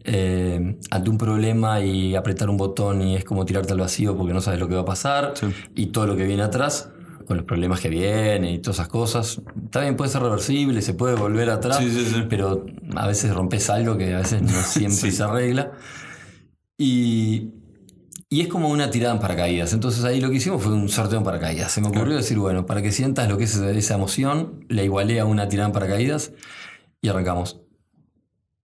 eh, 0.03 0.77
ante 0.91 1.11
un 1.11 1.17
problema 1.17 1.81
y 1.81 2.17
apretar 2.17 2.51
un 2.51 2.59
botón 2.59 3.01
y 3.01 3.17
es 3.17 3.25
como 3.25 3.47
tirarte 3.47 3.73
al 3.73 3.79
vacío 3.81 4.15
porque 4.15 4.35
no 4.35 4.43
sabes 4.43 4.61
lo 4.61 4.69
que 4.69 4.75
va 4.75 4.83
a 4.83 4.85
pasar 4.85 5.33
y 5.75 5.87
todo 5.87 6.07
lo 6.07 6.17
que 6.17 6.25
viene 6.25 6.43
atrás 6.43 6.91
con 7.27 7.39
los 7.39 7.47
problemas 7.47 7.81
que 7.81 7.89
vienen 7.89 8.45
y 8.45 8.59
todas 8.59 8.77
esas 8.77 8.89
cosas. 8.89 9.41
También 9.71 9.97
puede 9.97 10.11
ser 10.11 10.21
reversible, 10.21 10.83
se 10.83 10.93
puede 10.93 11.15
volver 11.15 11.49
atrás, 11.49 11.83
pero 12.29 12.67
a 12.95 13.07
veces 13.07 13.35
rompes 13.35 13.71
algo 13.71 13.97
que 13.97 14.13
a 14.13 14.19
veces 14.19 14.43
no 14.43 14.51
siempre 14.63 15.11
se 15.11 15.23
arregla. 15.23 15.73
Y 16.77 17.53
y 18.29 18.41
es 18.41 18.49
como 18.49 18.69
una 18.69 18.91
tirada 18.91 19.15
en 19.15 19.21
paracaídas. 19.21 19.73
Entonces 19.73 20.05
ahí 20.05 20.21
lo 20.21 20.31
que 20.31 20.37
hicimos 20.37 20.63
fue 20.63 20.73
un 20.73 20.89
sorteo 20.89 21.19
en 21.19 21.25
paracaídas. 21.25 21.73
Se 21.73 21.81
me 21.81 21.89
ocurrió 21.89 22.17
decir, 22.17 22.39
bueno, 22.39 22.67
para 22.67 22.83
que 22.83 22.93
sientas 22.93 23.29
lo 23.29 23.39
que 23.39 23.45
es 23.45 23.55
esa 23.57 23.95
emoción, 23.95 24.65
le 24.69 24.85
igualé 24.85 25.21
a 25.21 25.25
una 25.25 25.49
tirada 25.49 25.69
en 25.69 25.73
paracaídas 25.73 26.33
y 27.01 27.09
arrancamos. 27.09 27.61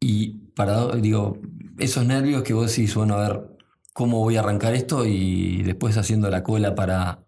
Y 0.00 0.38
para, 0.54 0.96
digo, 0.96 1.38
esos 1.78 2.04
nervios 2.04 2.42
que 2.42 2.54
vos 2.54 2.68
decís, 2.68 2.94
bueno, 2.94 3.14
a 3.14 3.28
ver, 3.28 3.56
¿cómo 3.92 4.18
voy 4.18 4.36
a 4.36 4.40
arrancar 4.40 4.74
esto? 4.74 5.04
Y 5.04 5.62
después 5.62 5.96
haciendo 5.96 6.30
la 6.30 6.42
cola 6.42 6.74
para 6.74 7.24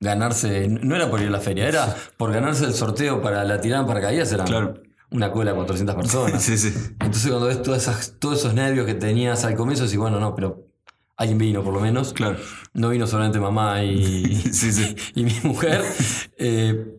ganarse, 0.00 0.68
no 0.68 0.96
era 0.96 1.10
por 1.10 1.20
ir 1.20 1.28
a 1.28 1.30
la 1.30 1.40
feria, 1.40 1.68
era 1.68 1.94
por 2.16 2.32
ganarse 2.32 2.64
el 2.64 2.74
sorteo 2.74 3.22
para 3.22 3.44
la 3.44 3.60
tirada 3.60 3.82
en 3.82 3.86
paracaídas, 3.86 4.32
era 4.32 4.44
una 5.10 5.30
cola 5.30 5.52
de 5.52 5.56
400 5.56 5.94
personas. 5.94 6.42
sí, 6.42 6.58
sí. 6.58 6.72
Entonces 7.00 7.28
cuando 7.28 7.46
ves 7.46 7.62
todas 7.62 7.82
esas, 7.82 8.14
todos 8.18 8.38
esos 8.40 8.54
nervios 8.54 8.86
que 8.86 8.94
tenías 8.94 9.44
al 9.44 9.54
comienzo, 9.54 9.84
decís, 9.84 9.98
bueno, 9.98 10.20
no, 10.20 10.34
pero 10.34 10.65
alguien 11.16 11.38
vino 11.38 11.62
por 11.62 11.74
lo 11.74 11.80
menos. 11.80 12.12
Claro. 12.12 12.38
No 12.74 12.90
vino 12.90 13.06
solamente 13.06 13.40
mamá 13.40 13.82
y, 13.82 14.24
y 15.14 15.24
mi 15.24 15.34
mujer. 15.42 15.82
Eh, 16.38 16.96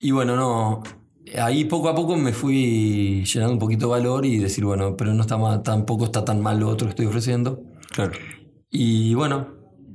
y 0.00 0.10
bueno, 0.10 0.36
no. 0.36 0.82
Ahí 1.38 1.64
poco 1.64 1.88
a 1.88 1.94
poco 1.94 2.16
me 2.16 2.32
fui 2.32 3.24
llenando 3.24 3.52
un 3.52 3.60
poquito 3.60 3.86
de 3.86 3.90
valor 3.92 4.26
y 4.26 4.38
decir, 4.38 4.64
bueno, 4.64 4.96
pero 4.96 5.14
no 5.14 5.20
está 5.20 5.38
mal, 5.38 5.62
tampoco 5.62 6.06
está 6.06 6.24
tan 6.24 6.40
mal 6.40 6.58
lo 6.58 6.68
otro 6.68 6.88
que 6.88 6.90
estoy 6.90 7.06
ofreciendo. 7.06 7.62
Claro. 7.92 8.12
Y 8.68 9.14
bueno, 9.14 9.48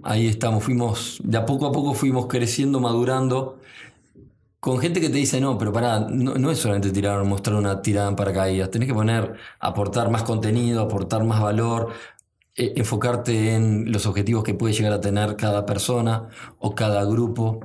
ahí 0.04 0.28
estamos, 0.28 0.64
fuimos, 0.64 1.20
de 1.24 1.38
a 1.38 1.46
poco 1.46 1.66
a 1.66 1.72
poco 1.74 1.94
fuimos 1.94 2.28
creciendo, 2.28 2.80
madurando. 2.80 3.60
Con 4.62 4.80
gente 4.80 5.02
que 5.02 5.10
te 5.10 5.18
dice, 5.18 5.42
no, 5.42 5.58
pero 5.58 5.74
pará, 5.74 6.00
no, 6.10 6.36
no 6.36 6.52
es 6.52 6.58
solamente 6.58 6.92
tirar, 6.92 7.24
mostrar 7.26 7.58
una 7.58 7.82
tirada 7.82 8.08
en 8.10 8.16
paracaídas, 8.16 8.72
tenés 8.72 8.88
que 8.88 8.96
poner, 8.96 9.36
aportar 9.60 10.10
más 10.10 10.24
contenido, 10.24 10.82
aportar 10.82 11.24
más 11.24 11.42
valor, 11.42 11.90
enfocarte 12.56 13.54
en 13.54 13.92
los 13.92 14.06
objetivos 14.06 14.44
que 14.44 14.54
puede 14.54 14.74
llegar 14.74 14.94
a 14.94 15.02
tener 15.02 15.36
cada 15.36 15.66
persona 15.66 16.30
o 16.60 16.74
cada 16.74 17.04
grupo. 17.06 17.60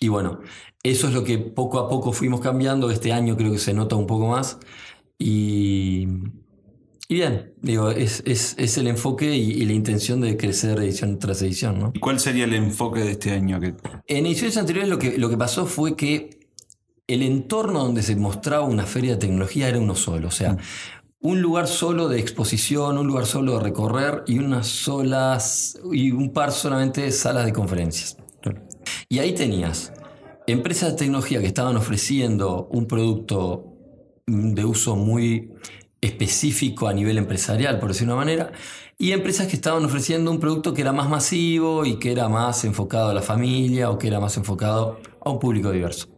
Y 0.00 0.08
bueno, 0.08 0.40
eso 0.82 1.08
es 1.08 1.14
lo 1.14 1.24
que 1.24 1.38
poco 1.38 1.80
a 1.80 1.88
poco 1.88 2.12
fuimos 2.12 2.40
cambiando. 2.40 2.90
Este 2.90 3.12
año 3.12 3.36
creo 3.36 3.52
que 3.52 3.58
se 3.58 3.74
nota 3.74 3.96
un 3.96 4.06
poco 4.06 4.28
más. 4.28 4.58
Y, 5.18 6.06
y 7.08 7.14
bien, 7.14 7.54
digo, 7.60 7.90
es, 7.90 8.22
es, 8.24 8.78
el 8.78 8.86
enfoque 8.86 9.34
y, 9.34 9.64
la 9.64 9.72
intención 9.72 10.20
de 10.20 10.36
crecer 10.36 10.78
edición 10.78 11.18
tras 11.18 11.42
edición. 11.42 11.80
¿no? 11.80 11.90
¿Y 11.94 11.98
cuál 11.98 12.20
sería 12.20 12.44
el 12.44 12.54
enfoque 12.54 13.00
de 13.00 13.12
este 13.12 13.32
año? 13.32 13.58
Que... 13.58 13.74
En 14.06 14.26
ediciones 14.26 14.56
anteriores 14.56 14.88
lo 14.88 14.98
que, 14.98 15.18
lo 15.18 15.28
que 15.28 15.36
pasó 15.36 15.66
fue 15.66 15.96
que 15.96 16.38
el 17.08 17.22
entorno 17.22 17.82
donde 17.82 18.02
se 18.02 18.14
mostraba 18.14 18.64
una 18.64 18.84
feria 18.84 19.12
de 19.12 19.16
tecnología 19.16 19.68
era 19.68 19.80
uno 19.80 19.96
solo. 19.96 20.28
O 20.28 20.30
sea, 20.30 20.52
mm 20.52 20.58
un 21.20 21.42
lugar 21.42 21.66
solo 21.66 22.08
de 22.08 22.20
exposición, 22.20 22.98
un 22.98 23.06
lugar 23.06 23.26
solo 23.26 23.54
de 23.58 23.64
recorrer 23.64 24.22
y 24.26 24.38
unas 24.38 24.66
solas 24.66 25.78
y 25.92 26.12
un 26.12 26.32
par 26.32 26.52
solamente 26.52 27.02
de 27.02 27.12
salas 27.12 27.44
de 27.44 27.52
conferencias. 27.52 28.16
Y 29.08 29.18
ahí 29.18 29.34
tenías 29.34 29.92
empresas 30.46 30.92
de 30.92 30.98
tecnología 30.98 31.40
que 31.40 31.46
estaban 31.46 31.76
ofreciendo 31.76 32.68
un 32.70 32.86
producto 32.86 33.74
de 34.26 34.64
uso 34.64 34.96
muy 34.96 35.52
específico 36.00 36.86
a 36.86 36.92
nivel 36.92 37.18
empresarial, 37.18 37.78
por 37.80 37.88
decirlo 37.88 38.12
de 38.12 38.16
una 38.16 38.24
manera, 38.24 38.52
y 38.96 39.12
empresas 39.12 39.46
que 39.48 39.56
estaban 39.56 39.84
ofreciendo 39.84 40.30
un 40.30 40.38
producto 40.38 40.74
que 40.74 40.82
era 40.82 40.92
más 40.92 41.08
masivo 41.08 41.84
y 41.84 41.98
que 41.98 42.12
era 42.12 42.28
más 42.28 42.64
enfocado 42.64 43.10
a 43.10 43.14
la 43.14 43.22
familia 43.22 43.90
o 43.90 43.98
que 43.98 44.06
era 44.06 44.20
más 44.20 44.36
enfocado 44.36 45.00
a 45.24 45.30
un 45.30 45.38
público 45.38 45.70
diverso. 45.70 46.08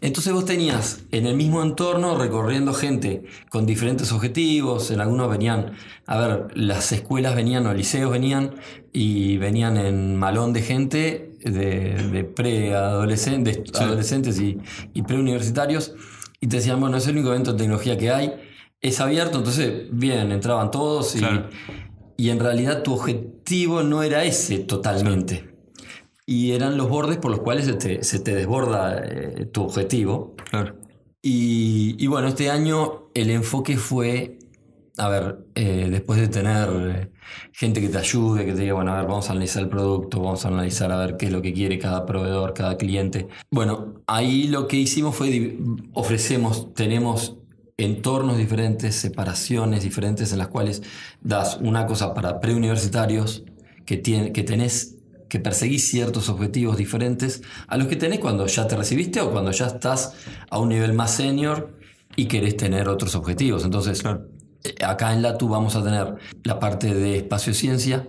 Entonces 0.00 0.32
vos 0.32 0.44
tenías 0.44 1.04
en 1.10 1.26
el 1.26 1.36
mismo 1.36 1.62
entorno 1.62 2.16
recorriendo 2.16 2.74
gente 2.74 3.24
con 3.50 3.66
diferentes 3.66 4.12
objetivos, 4.12 4.90
en 4.90 5.00
algunos 5.00 5.30
venían, 5.30 5.72
a 6.06 6.18
ver, 6.18 6.46
las 6.54 6.92
escuelas 6.92 7.34
venían 7.34 7.66
o 7.66 7.74
liceos 7.74 8.10
venían 8.10 8.56
y 8.92 9.38
venían 9.38 9.76
en 9.76 10.16
malón 10.16 10.52
de 10.52 10.62
gente 10.62 11.32
de, 11.42 12.24
preadolescentes 12.34 13.58
adolescentes 13.74 14.40
y, 14.40 14.58
y 14.94 15.02
preuniversitarios 15.02 15.94
y 16.40 16.48
te 16.48 16.56
decían, 16.56 16.80
bueno, 16.80 16.98
es 16.98 17.06
el 17.06 17.14
único 17.14 17.30
evento 17.30 17.52
de 17.52 17.58
tecnología 17.58 17.96
que 17.96 18.10
hay, 18.10 18.34
es 18.80 19.00
abierto, 19.00 19.38
entonces 19.38 19.86
bien, 19.90 20.32
entraban 20.32 20.70
todos 20.70 21.16
y, 21.16 21.24
y 22.16 22.30
en 22.30 22.40
realidad 22.40 22.82
tu 22.82 22.94
objetivo 22.94 23.82
no 23.82 24.02
era 24.02 24.24
ese 24.24 24.58
totalmente 24.58 25.55
y 26.26 26.52
eran 26.52 26.76
los 26.76 26.88
bordes 26.88 27.18
por 27.18 27.30
los 27.30 27.40
cuales 27.40 27.66
se 27.66 28.18
te, 28.18 28.34
desborda 28.34 29.00
eh, 29.04 29.46
tu 29.46 29.62
objetivo. 29.62 30.34
Claro. 30.50 30.74
Y, 31.22 32.06
bueno, 32.06 32.28
este 32.28 32.50
año 32.50 33.10
el 33.14 33.30
enfoque 33.30 33.76
fue, 33.76 34.38
a 34.96 35.08
ver, 35.08 35.46
eh, 35.56 35.88
después 35.90 36.20
de 36.20 36.28
tener 36.28 36.68
eh, 36.72 37.10
gente 37.52 37.80
que 37.80 37.88
te 37.88 37.98
ayude, 37.98 38.44
que 38.44 38.52
te 38.52 38.60
diga, 38.60 38.74
bueno, 38.74 38.92
a 38.92 38.98
ver, 38.98 39.06
vamos 39.06 39.28
a 39.28 39.32
analizar 39.32 39.62
el 39.62 39.68
producto, 39.68 40.20
vamos 40.20 40.44
a 40.44 40.48
analizar 40.48 40.92
a 40.92 40.98
ver 40.98 41.16
qué 41.16 41.26
es 41.26 41.32
lo 41.32 41.42
que 41.42 41.52
quiere 41.52 41.78
cada 41.78 42.06
proveedor, 42.06 42.54
cada 42.54 42.76
cliente. 42.76 43.26
Bueno, 43.50 44.02
ahí 44.06 44.46
lo 44.46 44.68
que 44.68 44.76
hicimos 44.76 45.16
fue, 45.16 45.58
ofrecemos, 45.94 46.72
tenemos 46.74 47.36
entornos 47.76 48.36
diferentes, 48.36 48.94
separaciones 48.94 49.82
diferentes 49.82 50.32
en 50.32 50.38
las 50.38 50.48
cuales 50.48 50.82
das 51.20 51.58
una 51.60 51.86
cosa 51.86 52.14
para 52.14 52.40
preuniversitarios, 52.40 53.44
que, 53.84 53.96
tiene, 53.96 54.32
que 54.32 54.42
tenés 54.42 54.95
que 55.28 55.40
perseguís 55.40 55.88
ciertos 55.88 56.28
objetivos 56.28 56.76
diferentes 56.76 57.42
a 57.66 57.76
los 57.76 57.88
que 57.88 57.96
tenés 57.96 58.20
cuando 58.20 58.46
ya 58.46 58.66
te 58.66 58.76
recibiste 58.76 59.20
o 59.20 59.30
cuando 59.30 59.50
ya 59.50 59.66
estás 59.66 60.14
a 60.50 60.58
un 60.58 60.68
nivel 60.68 60.92
más 60.92 61.12
senior 61.12 61.76
y 62.14 62.26
querés 62.26 62.56
tener 62.56 62.88
otros 62.88 63.14
objetivos. 63.14 63.64
Entonces, 63.64 64.02
eh, 64.64 64.74
acá 64.84 65.12
en 65.12 65.22
LATU 65.22 65.48
vamos 65.48 65.76
a 65.76 65.82
tener 65.82 66.16
la 66.44 66.58
parte 66.58 66.94
de 66.94 67.18
espacio 67.18 67.52
ciencia, 67.54 68.08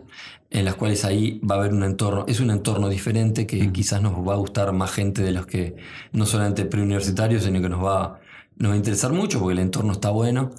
en 0.49 0.63
las 0.63 0.75
cuales 0.75 1.03
ahí 1.03 1.39
va 1.39 1.55
a 1.55 1.59
haber 1.59 1.73
un 1.73 1.83
entorno, 1.83 2.25
es 2.27 2.39
un 2.39 2.51
entorno 2.51 2.87
diferente 2.87 3.45
que 3.45 3.71
quizás 3.71 4.01
nos 4.01 4.13
va 4.25 4.33
a 4.33 4.37
gustar 4.37 4.71
más 4.71 4.91
gente 4.91 5.21
de 5.21 5.31
los 5.31 5.45
que 5.45 5.75
no 6.13 6.25
solamente 6.25 6.65
preuniversitarios, 6.65 7.43
sino 7.43 7.61
que 7.61 7.69
nos 7.69 7.83
va, 7.83 8.19
nos 8.55 8.71
va 8.71 8.73
a 8.75 8.77
interesar 8.77 9.11
mucho 9.11 9.39
porque 9.39 9.53
el 9.53 9.59
entorno 9.59 9.91
está 9.91 10.09
bueno. 10.09 10.51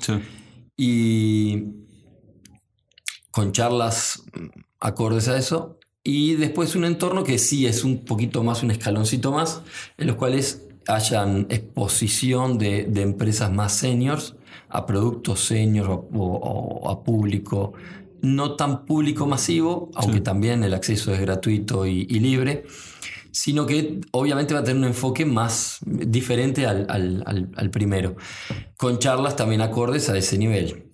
Y 0.77 1.65
con 3.31 3.53
charlas 3.53 4.23
acordes 4.79 5.29
a 5.29 5.39
eso, 5.39 5.78
y 6.11 6.37
después 6.37 6.75
un 6.75 6.87
entorno 6.87 7.23
que 7.23 7.37
sí 7.37 7.67
es 7.67 7.85
un 7.85 7.99
poquito 7.99 8.43
más, 8.43 8.63
un 8.63 8.71
escaloncito 8.71 9.31
más, 9.31 9.61
en 9.99 10.07
los 10.07 10.17
cuales 10.17 10.63
hayan 10.87 11.47
exposición 11.51 12.57
de, 12.57 12.91
empresas 12.97 13.53
más 13.53 13.75
seniors 13.75 14.35
a 14.71 14.87
productos 14.87 15.45
seniors 15.45 15.91
o, 15.91 16.89
a 16.91 17.05
público 17.05 17.75
no 18.23 18.57
tan 18.57 18.87
público 18.87 19.27
masivo, 19.27 19.91
aunque 19.97 20.23
también 20.23 20.65
el 20.65 20.73
acceso 20.73 21.13
es 21.13 21.21
gratuito 21.21 21.85
y, 21.85 22.07
libre, 22.07 22.65
sino 23.31 23.67
que 23.67 24.01
obviamente 24.13 24.55
va 24.55 24.61
a 24.61 24.65
tener 24.65 24.79
un 24.79 24.89
enfoque 24.89 25.27
más 25.27 25.77
diferente 25.85 26.67
al, 26.67 26.87
al, 26.89 27.71
primero, 27.71 28.17
con 28.79 28.99
charlas 28.99 29.37
también 29.37 29.61
acordes 29.61 30.09
a 30.09 30.17
ese 30.17 30.39
nivel. 30.39 30.87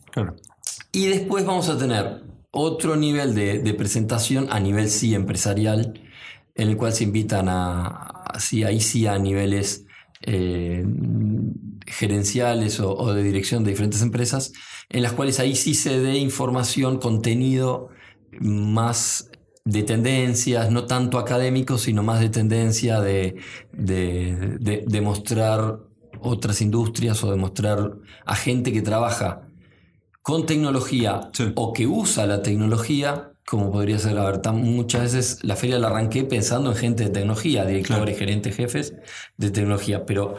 Y 0.90 1.06
después 1.06 1.46
vamos 1.46 1.68
a 1.68 1.78
tener 1.78 2.33
otro 2.54 2.96
nivel 2.96 3.34
de, 3.34 3.74
presentación 3.74 4.48
a 4.50 4.60
nivel 4.60 4.88
sí 4.88 5.14
empresarial, 5.14 6.00
en 6.54 6.68
el 6.68 6.76
cual 6.76 6.92
se 6.92 7.04
invitan 7.04 7.48
a, 7.48 8.24
ahí 8.66 8.80
sí 8.80 9.06
a 9.06 9.18
niveles 9.18 9.84
eh, 10.22 10.84
gerenciales 11.86 12.80
o, 12.80 13.12
de 13.12 13.22
dirección 13.22 13.64
de 13.64 13.72
diferentes 13.72 14.02
empresas, 14.02 14.52
en 14.88 15.02
las 15.02 15.12
cuales 15.12 15.40
ahí 15.40 15.56
sí 15.56 15.74
se 15.74 16.00
dé 16.00 16.16
información, 16.16 16.98
contenido 16.98 17.90
más 18.40 19.30
de 19.64 19.82
tendencias, 19.82 20.70
no 20.70 20.86
tanto 20.86 21.18
académico, 21.18 21.78
sino 21.78 22.02
más 22.02 22.20
de 22.20 22.28
tendencia 22.28 23.00
de, 23.00 23.36
de, 23.72 25.00
mostrar 25.00 25.78
otras 26.20 26.60
industrias 26.60 27.22
o 27.24 27.30
de 27.30 27.36
mostrar 27.36 27.92
a 28.26 28.36
gente 28.36 28.72
que 28.72 28.82
trabaja 28.82 29.48
con 30.24 30.46
tecnología 30.46 31.28
o 31.54 31.74
que 31.74 31.86
usa 31.86 32.24
la 32.26 32.40
tecnología, 32.40 33.32
como 33.44 33.70
podría 33.70 33.98
ser, 33.98 34.14
la 34.14 34.24
verdad, 34.24 34.54
muchas 34.54 35.02
veces 35.02 35.44
la 35.44 35.54
feria 35.54 35.78
la 35.78 35.88
arranqué 35.88 36.24
pensando 36.24 36.70
en 36.70 36.76
gente 36.76 37.04
de 37.04 37.10
tecnología, 37.10 37.66
directores, 37.66 38.18
gerentes, 38.18 38.56
jefes 38.56 38.94
de 39.36 39.50
tecnología, 39.50 40.06
pero 40.06 40.36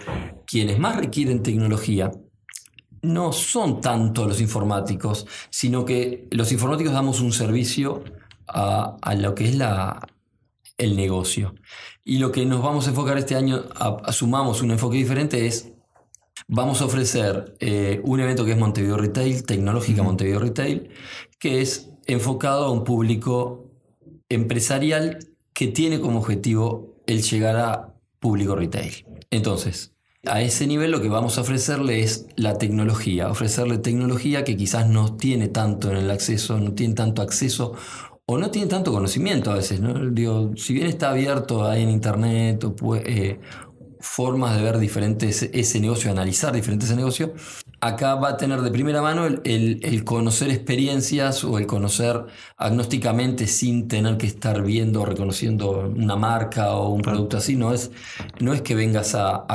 quienes 0.47 0.79
más 0.79 0.95
requieren 0.95 1.43
tecnología 1.43 2.11
no 3.03 3.31
son 3.31 3.79
tanto 3.79 4.25
los 4.25 4.41
informáticos, 4.41 5.27
sino 5.51 5.85
que 5.85 6.27
los 6.31 6.51
informáticos 6.51 6.91
damos 6.91 7.21
un 7.21 7.31
servicio 7.31 8.03
a, 8.47 9.13
lo 9.15 9.35
que 9.35 9.49
es 9.49 9.55
la, 9.55 9.99
el 10.79 10.95
negocio. 10.95 11.53
Y 12.03 12.17
lo 12.17 12.31
que 12.31 12.43
nos 12.47 12.63
vamos 12.63 12.87
a 12.87 12.89
enfocar 12.89 13.19
este 13.19 13.35
año, 13.35 13.63
asumamos 14.03 14.63
un 14.63 14.71
enfoque 14.71 14.97
diferente, 14.97 15.45
es 15.45 15.74
vamos 16.47 16.81
a 16.81 16.85
ofrecer 16.85 17.55
eh, 17.59 18.01
un 18.03 18.19
evento 18.19 18.45
que 18.45 18.51
es 18.51 18.57
Montevideo 18.57 18.97
Retail, 18.97 19.43
Tecnológica 19.43 20.03
Montevideo 20.03 20.39
Retail, 20.39 20.89
que 21.39 21.61
es 21.61 21.89
enfocado 22.05 22.65
a 22.65 22.71
un 22.71 22.83
público 22.83 23.71
empresarial 24.29 25.19
que 25.53 25.67
tiene 25.67 25.99
como 25.99 26.19
objetivo 26.19 26.95
el 27.07 27.21
llegar 27.21 27.55
a 27.55 27.93
público 28.19 28.55
retail. 28.55 29.05
Entonces, 29.31 29.93
a 30.25 30.41
ese 30.41 30.67
nivel 30.67 30.91
lo 30.91 31.01
que 31.01 31.09
vamos 31.09 31.37
a 31.37 31.41
ofrecerle 31.41 32.01
es 32.01 32.27
la 32.35 32.57
tecnología, 32.57 33.29
ofrecerle 33.29 33.77
tecnología 33.77 34.43
que 34.43 34.57
quizás 34.57 34.87
no 34.89 35.15
tiene 35.15 35.47
tanto 35.47 35.91
en 35.91 35.97
el 35.97 36.11
acceso, 36.11 36.59
no 36.59 36.73
tiene 36.73 36.95
tanto 36.95 37.21
acceso 37.21 37.73
o 38.25 38.37
no 38.37 38.49
tiene 38.49 38.67
tanto 38.67 38.91
conocimiento 38.91 39.51
a 39.51 39.55
veces. 39.55 39.79
¿no? 39.79 39.93
Digo, 40.09 40.51
si 40.55 40.73
bien 40.73 40.87
está 40.87 41.11
abierto 41.11 41.65
ahí 41.65 41.83
en 41.83 41.89
internet 41.89 42.63
o 42.63 42.95
eh, 42.95 43.39
formas 44.05 44.55
de 44.55 44.63
ver 44.63 44.77
diferentes 44.77 45.43
ese 45.43 45.79
negocio, 45.79 46.11
analizar 46.11 46.53
diferentes 46.53 46.89
ese 46.89 46.95
negocio, 46.95 47.33
acá 47.81 48.15
va 48.15 48.29
a 48.29 48.37
tener 48.37 48.61
de 48.61 48.71
primera 48.71 49.01
mano 49.01 49.25
el, 49.25 50.03
conocer 50.05 50.49
experiencias 50.51 51.43
o 51.43 51.57
el 51.57 51.67
conocer 51.67 52.25
agnósticamente 52.57 53.47
sin 53.47 53.87
tener 53.87 54.17
que 54.17 54.27
estar 54.27 54.61
viendo 54.63 55.01
o 55.01 55.05
reconociendo 55.05 55.91
una 55.95 56.15
marca 56.15 56.75
o 56.75 56.89
un 56.89 57.01
producto 57.01 57.37
así. 57.37 57.55
No 57.55 57.73
es, 57.73 57.91
no 58.39 58.53
es 58.53 58.61
que 58.61 58.75
vengas 58.75 59.15
a 59.15 59.45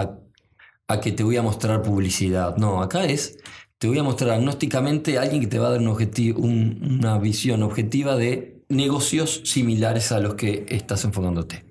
a 0.91 1.01
que 1.01 1.13
te 1.13 1.23
voy 1.23 1.37
a 1.37 1.43
mostrar 1.43 1.83
publicidad. 1.83 2.57
No, 2.57 2.83
acá 2.83 3.05
es, 3.05 3.39
te 3.79 3.87
voy 3.87 3.99
a 3.99 4.03
mostrar 4.03 4.33
agnósticamente 4.33 5.19
a 5.19 5.23
alguien 5.23 5.41
que 5.41 5.47
te 5.47 5.61
va 5.61 5.69
a 5.69 5.71
dar 5.71 5.81
un 5.81 5.87
objetivo, 5.87 6.41
una 6.41 7.17
visión 7.19 7.63
objetiva 7.63 8.17
de 8.17 8.65
negocios 8.69 9.43
similares 9.45 10.11
a 10.11 10.19
los 10.19 10.35
que 10.35 10.67
estás 10.69 11.05
enfocándote. 11.05 11.70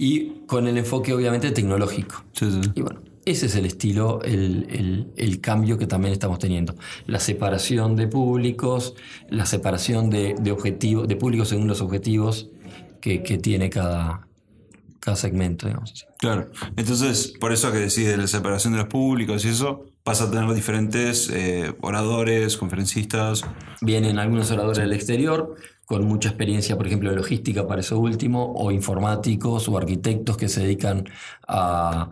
Y 0.00 0.44
con 0.46 0.68
el 0.68 0.78
enfoque 0.78 1.12
obviamente 1.12 1.50
tecnológico. 1.50 2.24
Y 2.74 2.80
bueno, 2.80 3.00
ese 3.24 3.46
es 3.46 3.56
el 3.56 3.66
estilo, 3.66 4.22
el, 4.22 5.40
cambio 5.42 5.76
que 5.76 5.88
también 5.88 6.12
estamos 6.12 6.38
teniendo. 6.38 6.76
La 7.06 7.18
separación 7.18 7.96
de 7.96 8.06
públicos, 8.06 8.94
la 9.28 9.44
separación 9.44 10.08
de, 10.08 10.36
objetivos, 10.52 11.08
de 11.08 11.16
públicos 11.16 11.48
según 11.48 11.66
los 11.66 11.80
objetivos 11.80 12.48
que, 13.00 13.24
que 13.24 13.38
tiene 13.38 13.70
cada, 13.70 14.27
cada 15.00 15.16
segmento, 15.16 15.66
digamos. 15.66 16.06
Claro. 16.18 16.50
Entonces, 16.76 17.34
por 17.40 17.52
eso 17.52 17.70
que 17.72 17.78
decís 17.78 18.06
de 18.06 18.16
la 18.16 18.26
separación 18.26 18.72
de 18.72 18.80
los 18.80 18.88
públicos 18.88 19.44
y 19.44 19.48
eso, 19.48 19.86
pasa 20.02 20.24
a 20.24 20.30
tener 20.30 20.52
diferentes 20.54 21.30
eh, 21.30 21.74
oradores, 21.80 22.56
conferencistas. 22.56 23.44
Vienen 23.80 24.18
algunos 24.18 24.50
oradores 24.50 24.78
del 24.78 24.92
exterior 24.92 25.54
con 25.84 26.04
mucha 26.04 26.28
experiencia, 26.28 26.76
por 26.76 26.86
ejemplo, 26.86 27.10
de 27.10 27.16
logística 27.16 27.66
para 27.66 27.80
eso 27.80 27.98
último, 27.98 28.52
o 28.54 28.70
informáticos 28.70 29.68
o 29.68 29.78
arquitectos 29.78 30.36
que 30.36 30.48
se 30.48 30.60
dedican 30.60 31.08
a, 31.46 32.10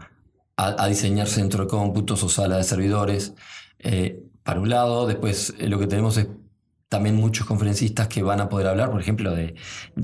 a, 0.57 0.89
diseñar 0.89 1.27
centro 1.27 1.65
de 1.65 1.71
cómputos 1.71 2.23
o 2.23 2.29
sala 2.29 2.57
de 2.57 2.65
servidores. 2.65 3.35
Eh, 3.79 4.23
para 4.43 4.61
un 4.61 4.71
lado, 4.71 5.07
después 5.07 5.55
eh, 5.59 5.69
lo 5.69 5.79
que 5.79 5.87
tenemos 5.87 6.17
es 6.17 6.29
también 6.89 7.17
muchos 7.17 7.47
conferencistas 7.47 8.09
que 8.09 8.23
van 8.23 8.41
a 8.41 8.49
poder 8.49 8.69
hablar, 8.69 8.91
por 8.91 9.01
ejemplo, 9.01 9.35
de, 9.35 9.55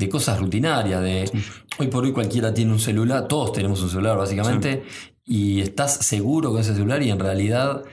cosas 0.08 0.40
rutinarias, 0.40 1.00
de 1.00 1.30
hoy 1.78 1.86
por 1.86 2.04
hoy 2.04 2.12
cualquiera 2.12 2.52
tiene 2.52 2.72
un 2.72 2.80
celular, 2.80 3.28
todos 3.28 3.52
tenemos 3.52 3.80
un 3.82 3.90
celular 3.90 4.16
básicamente, 4.16 4.82
y 5.24 5.60
estás 5.60 6.04
seguro 6.04 6.50
con 6.50 6.60
ese 6.60 6.74
celular 6.74 7.02
y 7.02 7.10
en 7.10 7.20
realidad 7.20 7.84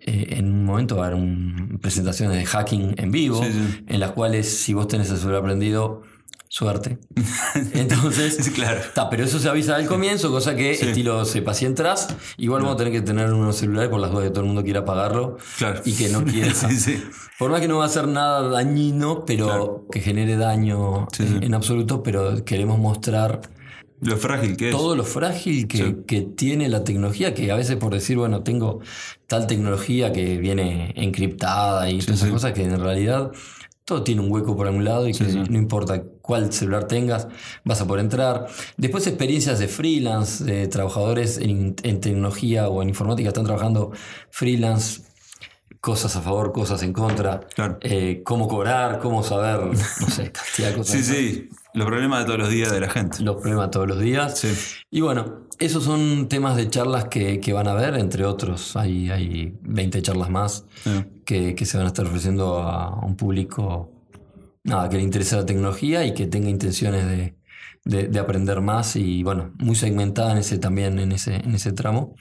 eh, 0.00 0.36
en 0.38 0.50
un 0.50 0.64
momento 0.64 0.96
va 0.96 1.06
a 1.06 1.08
haber 1.08 1.78
presentaciones 1.80 2.38
de 2.38 2.46
hacking 2.46 2.94
en 2.96 3.10
vivo, 3.10 3.42
en 3.42 4.00
las 4.00 4.12
cuales 4.12 4.48
si 4.48 4.72
vos 4.72 4.88
tenés 4.88 5.10
el 5.10 5.18
celular 5.18 5.42
prendido, 5.42 6.02
suerte. 6.50 6.98
Entonces, 7.74 8.50
claro. 8.50 8.80
pero 9.08 9.24
eso 9.24 9.38
se 9.38 9.48
avisa 9.48 9.76
al 9.76 9.86
comienzo, 9.86 10.30
cosa 10.30 10.56
que 10.56 10.72
estilo 10.72 11.24
sepa 11.24 11.54
si 11.54 11.64
entras, 11.64 12.08
igual 12.38 12.62
vamos 12.62 12.74
a 12.74 12.78
tener 12.78 12.92
que 12.92 13.02
tener 13.02 13.32
unos 13.32 13.56
celulares 13.56 13.88
por 13.88 14.00
las 14.00 14.10
dudas 14.10 14.24
que 14.24 14.30
todo 14.30 14.40
el 14.40 14.46
mundo 14.46 14.64
quiera 14.64 14.80
apagarlo 14.80 15.38
y 15.84 15.92
que 15.94 16.08
no 16.08 16.24
quiera. 16.24 16.52
por 17.38 17.52
más 17.52 17.60
que 17.60 17.68
no 17.68 17.78
va 17.78 17.84
a 17.84 17.88
ser 17.88 18.08
nada 18.08 18.48
dañino, 18.48 19.24
pero 19.24 19.86
que 19.92 20.00
genere 20.00 20.36
daño 20.36 21.06
en, 21.20 21.54
absoluto, 21.54 22.02
pero 22.02 22.44
queremos 22.44 22.80
mostrar 22.80 23.42
lo 24.00 24.16
frágil 24.16 24.56
que 24.56 24.70
es. 24.70 24.76
Todo 24.76 24.96
lo 24.96 25.04
frágil 25.04 25.68
que, 25.68 25.98
que, 26.04 26.22
tiene 26.22 26.68
la 26.68 26.82
tecnología, 26.82 27.32
que 27.32 27.52
a 27.52 27.54
veces 27.54 27.76
por 27.76 27.92
decir, 27.92 28.16
bueno, 28.16 28.42
tengo 28.42 28.80
tal 29.28 29.46
tecnología 29.46 30.10
que 30.10 30.38
viene 30.38 30.94
encriptada 30.96 31.88
y 31.90 31.98
todas 32.00 32.22
esas 32.22 32.30
cosas 32.30 32.54
que 32.54 32.64
en 32.64 32.80
realidad 32.80 33.30
todo 33.90 34.04
tiene 34.04 34.20
un 34.20 34.30
hueco 34.30 34.56
por 34.56 34.68
algún 34.68 34.84
lado 34.84 35.08
y 35.08 35.12
que 35.12 35.24
no 35.24 35.58
importa 35.58 36.04
cuál 36.30 36.52
celular 36.52 36.84
tengas, 36.84 37.26
vas 37.64 37.80
a 37.80 37.88
poder 37.88 38.04
entrar. 38.04 38.46
Después 38.76 39.04
experiencias 39.08 39.58
de 39.58 39.66
freelance, 39.66 40.44
de 40.44 40.68
trabajadores 40.68 41.38
en, 41.38 41.74
tecnología 41.74 42.68
o 42.68 42.82
en 42.82 42.88
informática 42.88 43.30
están 43.30 43.42
trabajando 43.42 43.90
freelance, 44.30 45.02
cosas 45.80 46.14
a 46.14 46.20
favor, 46.20 46.52
cosas 46.52 46.84
en 46.84 46.92
contra, 46.92 47.40
eh, 47.80 48.22
cómo 48.24 48.46
cobrar, 48.46 49.00
cómo 49.00 49.24
saber, 49.24 49.60
no 49.66 49.74
sé, 49.74 50.30
cantidad 50.32 50.68
de 50.68 50.74
cosas. 50.76 50.94
Sí, 50.94 51.02
sí, 51.02 51.48
los 51.74 51.84
problemas 51.84 52.20
de 52.20 52.26
todos 52.26 52.38
los 52.38 52.50
días 52.50 52.70
de 52.70 52.80
la 52.80 52.88
gente. 52.88 53.24
Los 53.24 53.38
problemas 53.38 53.66
de 53.66 53.70
todos 53.72 53.88
los 53.88 53.98
días. 53.98 54.38
Sí. 54.38 54.54
Y 54.88 55.00
bueno, 55.00 55.48
esos 55.58 55.82
son 55.82 56.28
temas 56.28 56.54
de 56.54 56.70
charlas 56.70 57.06
que, 57.06 57.52
van 57.52 57.66
a 57.66 57.74
ver, 57.74 57.96
entre 57.96 58.24
otros. 58.24 58.76
Hay, 58.76 59.10
hay 59.10 59.52
20 59.62 60.00
charlas 60.00 60.30
más 60.30 60.64
que, 61.24 61.56
se 61.66 61.76
van 61.76 61.86
a 61.86 61.88
estar 61.88 62.06
ofreciendo 62.06 62.58
a 62.58 63.04
un 63.04 63.16
público 63.16 63.99
nada, 64.64 64.88
que 64.88 64.96
le 64.96 65.02
interese 65.02 65.36
la 65.36 65.46
tecnología 65.46 66.04
y 66.04 66.14
que 66.14 66.26
tenga 66.26 66.48
intenciones 66.48 67.06
de, 67.84 68.20
aprender 68.20 68.60
más. 68.60 68.96
Y 68.96 69.22
bueno, 69.22 69.52
muy 69.58 69.76
segmentada 69.76 70.32
en 70.32 70.38
ese, 70.38 70.58
también 70.58 70.98
en 70.98 71.12
ese, 71.12 71.36
en 71.36 71.54
ese 71.54 71.72
tramo. 71.72 72.14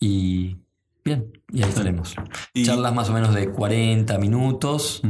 Y 0.00 0.56
bien, 1.04 1.32
y 1.52 1.62
ahí 1.62 1.68
estaremos. 1.68 2.14
Charlas 2.62 2.94
más 2.94 3.10
o 3.10 3.12
menos 3.12 3.34
de 3.34 3.50
40 3.50 4.18
minutos. 4.18 5.02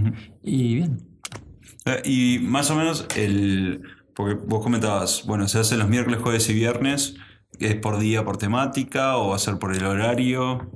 Y 0.43 0.75
bien. 0.77 1.09
Eh, 1.85 2.03
y 2.05 2.39
más 2.41 2.71
o 2.71 2.77
menos 2.77 3.07
el. 3.17 3.83
Porque 4.15 4.35
vos 4.35 4.63
comentabas, 4.63 5.25
bueno, 5.27 5.47
se 5.47 5.61
hace 5.61 5.77
los 5.77 5.89
miércoles, 5.89 6.21
jueves 6.21 6.49
y 6.49 6.55
viernes. 6.55 7.15
¿Es 7.61 7.77
por 7.77 7.99
día, 7.99 8.25
por 8.25 8.37
temática 8.37 9.17
o 9.17 9.31
va 9.31 9.37
a 9.37 9.39
ser 9.39 9.59
por 9.59 9.75
el 9.75 9.85
horario? 9.85 10.71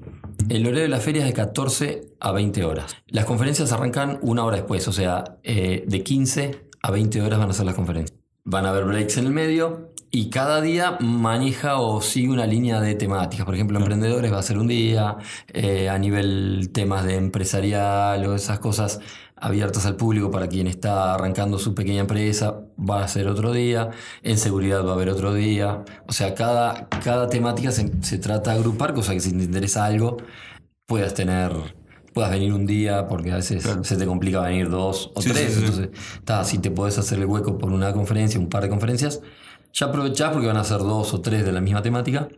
El 0.49 0.67
horario 0.67 0.83
de 0.83 0.89
la 0.89 1.01
feria 1.01 1.23
es 1.23 1.29
de 1.29 1.35
14 1.35 2.09
a 2.21 2.33
20 2.33 2.65
horas. 2.65 2.97
Las 3.07 3.25
conferencias 3.25 3.73
arrancan 3.73 4.19
una 4.23 4.45
hora 4.45 4.57
después, 4.57 4.87
o 4.89 4.93
sea, 4.93 5.39
eh, 5.43 5.85
de 5.87 6.03
15 6.03 6.69
a 6.83 6.91
20 6.91 7.23
horas 7.23 7.39
van 7.39 7.51
a 7.51 7.53
ser 7.53 7.67
las 7.67 7.75
conferencias. 7.75 8.22
Van 8.45 8.67
a 8.67 8.71
haber 8.71 8.85
breaks 8.85 9.19
en 9.19 9.27
el 9.27 9.33
medio 9.33 9.93
y 10.11 10.29
cada 10.31 10.61
día 10.61 10.99
maneja 11.01 11.79
o 11.79 12.01
sigue 12.03 12.29
una 12.31 12.47
línea 12.47 12.81
de 12.81 12.95
temáticas. 12.95 13.47
Por 13.47 13.55
ejemplo, 13.55 13.79
emprendedores 13.79 14.33
va 14.33 14.39
a 14.39 14.43
ser 14.43 14.59
un 14.59 14.69
día, 14.69 15.17
eh, 15.49 15.89
a 15.89 15.99
nivel 15.99 16.71
temas 16.73 17.05
de 17.05 17.17
empresarial 17.17 18.27
o 18.27 18.35
esas 18.35 18.59
cosas 18.59 19.01
abiertas 19.43 19.87
al 19.87 19.97
público 19.97 20.31
para 20.31 20.49
quien 20.49 20.69
está 20.69 21.15
arrancando 21.15 21.59
su 21.59 21.75
pequeña 21.75 22.01
empresa, 22.03 22.61
va 22.79 23.03
a 23.03 23.09
ser 23.09 23.27
otro 23.27 23.53
día, 23.53 23.91
en 24.23 24.39
seguridad 24.39 24.87
va 24.87 24.91
a 24.93 24.95
haber 24.95 25.09
otro 25.09 25.35
día, 25.35 25.85
o 26.07 26.13
sea, 26.13 26.35
cada, 26.35 26.89
cada 27.03 27.29
temática 27.29 27.73
se, 27.73 28.19
trata 28.19 28.53
de 28.53 28.59
agrupar, 28.59 28.95
cosa 28.95 29.13
que 29.15 29.21
si 29.21 29.33
te 29.33 29.43
interesa 29.43 29.85
algo, 29.85 30.19
puedas 30.87 31.15
tener, 31.15 31.53
puedas 32.13 32.31
venir 32.31 32.53
un 32.53 32.67
día, 32.67 33.09
porque 33.09 33.33
a 33.33 33.37
veces 33.37 33.65
se 33.83 33.97
te 33.97 34.07
complica 34.07 34.41
venir 34.41 34.69
dos 34.71 35.11
o 35.15 35.21
tres, 35.21 35.57
entonces, 35.57 35.91
si 36.45 36.59
te 36.59 36.71
puedes 36.71 36.99
hacer 36.99 37.19
el 37.19 37.27
hueco 37.27 37.59
por 37.59 37.73
una 37.73 37.93
conferencia, 37.93 38.39
un 38.39 38.49
par 38.49 38.63
de 38.63 38.69
conferencias, 38.69 39.21
ya 39.73 39.87
aprovechás 39.87 40.33
porque 40.33 40.47
van 40.47 40.57
a 40.57 40.65
ser 40.65 40.79
dos 40.79 41.15
o 41.15 41.21
tres 41.21 41.45
de 41.45 41.53
la 41.53 41.61
misma 41.61 41.83
temática, 41.83 42.29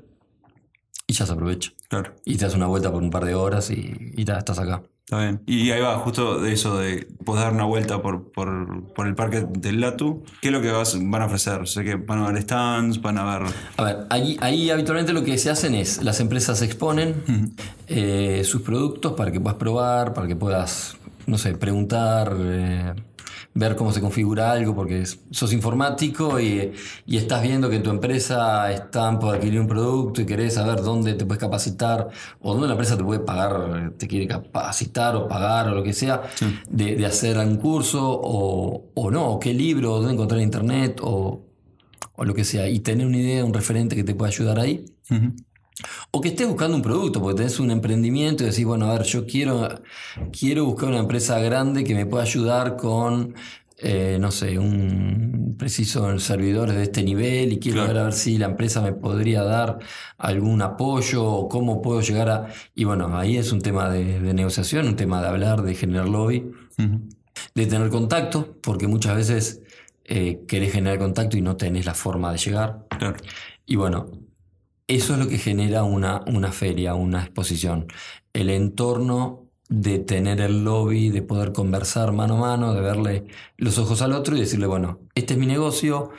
y 1.06 1.12
ya 1.12 1.26
se 1.26 1.32
aprovecha. 1.32 1.72
Claro. 1.88 2.14
Y 2.24 2.36
te 2.36 2.44
das 2.44 2.54
una 2.54 2.66
vuelta 2.66 2.90
por 2.90 3.02
un 3.02 3.10
par 3.10 3.24
de 3.24 3.34
horas 3.34 3.70
y, 3.70 4.12
y 4.16 4.22
estás 4.22 4.58
acá. 4.58 4.82
Está 5.04 5.18
bien. 5.18 5.42
Y 5.46 5.70
ahí 5.70 5.82
va, 5.82 5.98
justo 5.98 6.40
de 6.40 6.54
eso 6.54 6.78
de 6.78 7.06
poder 7.24 7.44
dar 7.44 7.52
una 7.52 7.64
vuelta 7.64 8.00
por, 8.00 8.32
por, 8.32 9.06
el 9.06 9.14
parque 9.14 9.46
del 9.46 9.82
Latu. 9.82 10.24
¿Qué 10.40 10.48
es 10.48 10.52
lo 10.52 10.62
que 10.62 10.70
van 10.70 11.22
a 11.22 11.26
ofrecer? 11.26 11.68
Sé 11.68 11.84
que 11.84 11.96
van 11.96 12.20
a 12.20 12.32
ver 12.32 12.40
stands, 12.40 13.02
van 13.02 13.18
a 13.18 13.38
ver. 13.38 13.52
A 13.76 13.84
ver, 13.84 14.06
ahí, 14.08 14.38
ahí 14.40 14.70
habitualmente 14.70 15.12
lo 15.12 15.22
que 15.22 15.36
se 15.36 15.50
hacen 15.50 15.74
es 15.74 16.02
las 16.02 16.20
empresas 16.20 16.62
exponen 16.62 17.54
eh, 17.86 18.42
sus 18.46 18.62
productos 18.62 19.12
para 19.12 19.30
que 19.30 19.40
puedas 19.40 19.58
probar, 19.58 20.14
para 20.14 20.26
que 20.26 20.36
puedas, 20.36 20.96
no 21.26 21.36
sé, 21.36 21.54
preguntar. 21.54 22.34
Eh, 22.40 22.94
ver 23.54 23.76
cómo 23.76 23.92
se 23.92 24.00
configura 24.00 24.50
algo, 24.50 24.74
porque 24.74 25.04
sos 25.30 25.52
informático 25.52 26.40
y, 26.40 26.72
estás 27.06 27.42
viendo 27.42 27.70
que 27.70 27.76
en 27.76 27.82
tu 27.82 27.90
empresa 27.90 28.70
están 28.72 29.18
por 29.18 29.36
adquirir 29.36 29.60
un 29.60 29.68
producto 29.68 30.20
y 30.20 30.26
querés 30.26 30.54
saber 30.54 30.82
dónde 30.82 31.14
te 31.14 31.24
puedes 31.24 31.40
capacitar 31.40 32.08
o 32.40 32.52
dónde 32.52 32.66
la 32.66 32.72
empresa 32.72 32.96
te 32.96 33.04
puede 33.04 33.20
pagar, 33.20 33.92
te 33.96 34.08
quiere 34.08 34.26
capacitar 34.26 35.14
o 35.16 35.28
pagar 35.28 35.68
o 35.68 35.74
lo 35.74 35.82
que 35.82 35.92
sea, 35.92 36.22
de, 36.68 37.06
hacer 37.06 37.38
algún 37.38 37.58
curso 37.58 38.02
o, 38.22 39.10
no, 39.10 39.28
o 39.28 39.40
qué 39.40 39.54
libro, 39.54 39.98
dónde 39.98 40.14
encontrar 40.14 40.40
en 40.40 40.44
internet 40.44 41.00
o, 41.02 41.42
lo 42.18 42.34
que 42.34 42.44
sea, 42.44 42.68
y 42.68 42.80
tener 42.80 43.06
una 43.06 43.18
idea, 43.18 43.44
un 43.44 43.54
referente 43.54 43.96
que 43.96 44.04
te 44.04 44.14
pueda 44.14 44.30
ayudar 44.30 44.58
ahí. 44.58 44.84
O 46.10 46.20
que 46.20 46.28
estés 46.28 46.46
buscando 46.46 46.76
un 46.76 46.82
producto, 46.82 47.20
porque 47.20 47.38
tenés 47.38 47.58
un 47.58 47.70
emprendimiento 47.70 48.44
y 48.44 48.46
decís, 48.46 48.64
bueno, 48.64 48.86
a 48.86 48.92
ver, 48.92 49.02
yo 49.02 49.26
quiero, 49.26 49.82
quiero 50.38 50.64
buscar 50.64 50.90
una 50.90 51.00
empresa 51.00 51.38
grande 51.40 51.82
que 51.82 51.94
me 51.94 52.06
pueda 52.06 52.22
ayudar 52.22 52.76
con 52.76 53.34
eh, 53.76 54.18
no 54.20 54.30
sé, 54.30 54.58
un 54.58 55.56
preciso 55.58 56.18
servidores 56.20 56.76
de 56.76 56.84
este 56.84 57.02
nivel 57.02 57.52
y 57.52 57.58
quiero 57.58 57.86
ver 57.86 57.98
a 57.98 58.04
ver 58.04 58.12
si 58.12 58.38
la 58.38 58.46
empresa 58.46 58.80
me 58.80 58.92
podría 58.92 59.42
dar 59.42 59.78
algún 60.16 60.62
apoyo 60.62 61.24
o 61.24 61.48
cómo 61.48 61.82
puedo 61.82 62.00
llegar 62.00 62.30
a... 62.30 62.46
Y 62.74 62.84
bueno, 62.84 63.16
ahí 63.18 63.36
es 63.36 63.50
un 63.52 63.60
tema 63.60 63.90
de, 63.90 64.20
negociación, 64.32 64.86
un 64.86 64.96
tema 64.96 65.20
de 65.20 65.28
hablar, 65.28 65.62
de 65.62 65.74
generar 65.74 66.08
lobby, 66.08 66.52
de 67.54 67.66
tener 67.66 67.90
contacto, 67.90 68.56
porque 68.62 68.86
muchas 68.86 69.16
veces 69.16 69.62
eh, 70.04 70.44
querés 70.46 70.72
generar 70.72 70.98
contacto 71.00 71.36
y 71.36 71.40
no 71.40 71.56
tenés 71.56 71.84
la 71.84 71.94
forma 71.94 72.30
de 72.30 72.38
llegar. 72.38 72.86
Y 73.66 73.74
bueno, 73.76 74.10
eso 74.86 75.14
es 75.14 75.18
lo 75.18 75.28
que 75.28 75.38
genera 75.38 75.84
una, 75.84 76.22
una 76.26 76.52
feria, 76.52 76.94
una 76.94 77.22
exposición. 77.22 77.86
El 78.32 78.50
entorno 78.50 79.48
de 79.68 79.98
tener 79.98 80.40
el 80.40 80.64
lobby, 80.64 81.10
de 81.10 81.22
poder 81.22 81.52
conversar 81.52 82.12
mano 82.12 82.36
a 82.36 82.40
mano, 82.40 82.74
de 82.74 82.80
verle 82.80 83.26
los 83.56 83.78
ojos 83.78 84.02
al 84.02 84.12
otro 84.12 84.36
y 84.36 84.40
decirle, 84.40 84.66
bueno, 84.66 85.00
este 85.14 85.34
es 85.34 85.40
mi 85.40 85.46
negocio, 85.46 86.10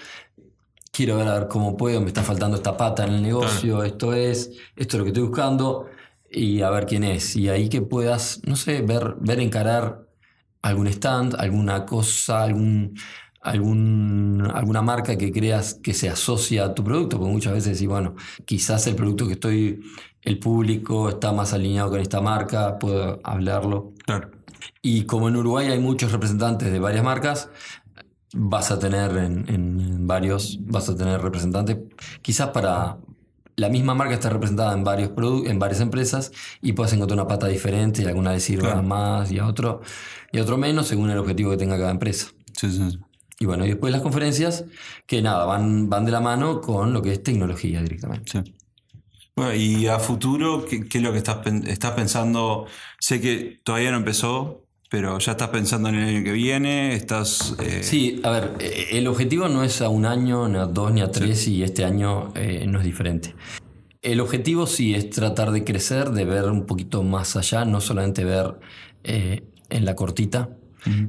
quiero 0.91 1.17
ver, 1.17 1.47
cómo 1.47 1.77
puedo, 1.77 2.01
me 2.01 2.07
está 2.07 2.23
faltando 2.23 2.57
esta 2.57 2.75
pata 2.77 3.05
en 3.05 3.13
el 3.13 3.21
negocio, 3.21 3.83
esto 3.83 4.13
es, 4.13 4.51
esto 4.75 4.97
es 4.97 4.99
lo 4.99 5.03
que 5.03 5.09
estoy 5.09 5.23
buscando, 5.23 5.87
y 6.29 6.61
a 6.61 6.69
ver 6.69 6.85
quién 6.85 7.03
es. 7.03 7.35
Y 7.35 7.49
ahí 7.49 7.69
que 7.69 7.81
puedas, 7.81 8.41
no 8.45 8.55
sé, 8.55 8.81
ver, 8.81 9.15
ver 9.19 9.39
encarar 9.39 10.07
algún 10.61 10.87
stand, 10.87 11.35
alguna 11.37 11.85
cosa, 11.85 12.43
algún, 12.43 12.97
algún, 13.45 14.49
alguna 14.53 14.81
marca 14.81 15.17
que 15.17 15.31
creas 15.31 15.75
que 15.75 15.93
se 15.93 16.09
asocia 16.09 16.65
a 16.65 16.73
tu 16.73 16.83
producto, 16.83 17.17
porque 17.17 17.31
muchas 17.31 17.53
veces 17.53 17.73
decís, 17.73 17.87
bueno, 17.87 18.15
quizás 18.43 18.87
el 18.87 18.95
producto 18.95 19.27
que 19.27 19.33
estoy 19.33 19.81
el 20.23 20.39
público 20.39 21.09
está 21.09 21.31
más 21.31 21.53
alineado 21.53 21.91
con 21.91 21.99
esta 21.99 22.19
marca, 22.19 22.79
puedo 22.79 23.19
hablarlo. 23.23 23.93
Claro. 24.03 24.31
Y 24.81 25.03
como 25.03 25.29
en 25.29 25.35
Uruguay 25.35 25.67
hay 25.67 25.79
muchos 25.79 26.11
representantes 26.11 26.71
de 26.71 26.79
varias 26.79 27.03
marcas, 27.03 27.49
vas 28.33 28.71
a 28.71 28.79
tener 28.79 29.15
en, 29.15 30.07
varios, 30.07 30.57
vas 30.61 30.89
a 30.89 30.95
tener 30.95 31.21
representantes, 31.21 31.77
quizás 32.23 32.49
para 32.49 32.97
la 33.55 33.69
misma 33.69 33.93
marca 33.93 34.15
está 34.15 34.29
representada 34.29 34.73
en 34.73 34.83
varios 34.83 35.11
en 35.45 35.59
varias 35.59 35.79
empresas 35.79 36.31
y 36.61 36.73
puedes 36.73 36.91
encontrar 36.93 37.19
una 37.19 37.27
pata 37.27 37.47
diferente 37.47 38.01
y 38.01 38.05
alguna 38.05 38.33
le 38.33 38.39
sirva 38.39 38.81
más 38.81 39.31
y 39.31 39.39
a 39.39 39.47
otro 39.47 39.81
y 40.31 40.39
a 40.39 40.41
otro 40.41 40.57
menos 40.57 40.87
según 40.87 41.09
el 41.11 41.17
objetivo 41.19 41.51
que 41.51 41.57
tenga 41.57 41.77
cada 41.77 41.91
empresa. 41.91 42.27
Sí, 42.53 42.71
sí, 42.71 42.99
Y 43.39 43.45
bueno, 43.45 43.65
y 43.65 43.69
después 43.69 43.91
las 43.91 44.01
conferencias 44.01 44.65
que 45.05 45.21
nada, 45.21 45.45
van, 45.45 45.89
van 45.89 46.05
de 46.05 46.11
la 46.11 46.21
mano 46.21 46.61
con 46.61 46.93
lo 46.93 47.01
que 47.01 47.11
es 47.11 47.23
tecnología 47.23 47.81
directamente. 47.81 48.31
Sí. 48.31 48.53
Bueno, 49.35 49.53
y 49.53 49.87
a 49.87 49.99
futuro, 49.99 50.65
¿qué, 50.65 50.87
es 50.89 51.01
lo 51.01 51.11
que 51.11 51.17
estás, 51.17 51.45
estás 51.67 51.91
pensando? 51.91 52.67
Sé 52.99 53.19
que 53.19 53.59
todavía 53.63 53.91
no 53.91 53.97
empezó, 53.97 54.65
pero 54.89 55.19
ya 55.19 55.33
estás 55.33 55.49
pensando 55.49 55.89
en 55.89 55.95
el 55.95 56.15
año 56.15 56.23
que 56.23 56.31
viene, 56.31 56.95
estás... 56.95 57.53
Eh, 57.59 57.83
sí, 57.83 58.21
a 58.23 58.29
ver, 58.29 58.53
eh, 58.59 58.87
el 58.91 59.07
objetivo 59.07 59.49
no 59.49 59.63
es 59.63 59.81
a 59.81 59.89
un 59.89 60.05
año, 60.05 60.47
ni 60.47 60.57
a 60.57 60.65
dos, 60.67 60.93
ni 60.93 61.01
a 61.01 61.11
tres, 61.11 61.49
y 61.49 61.63
este 61.63 61.83
año 61.83 62.31
eh, 62.35 62.65
no 62.65 62.79
es 62.79 62.85
diferente. 62.85 63.35
El 64.01 64.21
objetivo 64.21 64.67
sí 64.67 64.95
es 64.95 65.09
tratar 65.09 65.51
de 65.51 65.65
crecer, 65.65 66.11
de 66.11 66.23
ver 66.23 66.45
un 66.45 66.65
poquito 66.65 67.03
más 67.03 67.35
allá, 67.35 67.65
no 67.65 67.81
solamente 67.81 68.23
ver 68.23 68.59
en 69.03 69.85
la 69.85 69.95
cortita, 69.95 70.49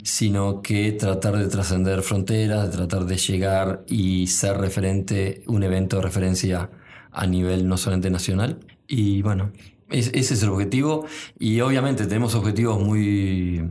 sino 0.02 0.62
que 0.62 0.92
tratar 0.92 1.36
de 1.36 1.48
trascender 1.48 2.02
fronteras, 2.02 2.70
de 2.70 2.76
tratar 2.76 3.04
de 3.04 3.16
llegar 3.16 3.84
y 3.86 4.26
ser 4.26 4.56
referente, 4.58 5.42
un 5.46 5.62
evento 5.62 5.96
de 5.96 6.02
referencia 6.02 6.70
a 7.12 7.26
nivel 7.26 7.66
no 7.68 7.76
solamente 7.76 8.10
nacional. 8.10 8.60
Y 8.88 9.22
bueno, 9.22 9.52
ese 9.90 10.18
es 10.18 10.42
el 10.42 10.50
objetivo. 10.50 11.06
Y 11.38 11.60
obviamente 11.60 12.06
tenemos 12.06 12.34
objetivos 12.34 12.82
muy... 12.82 13.70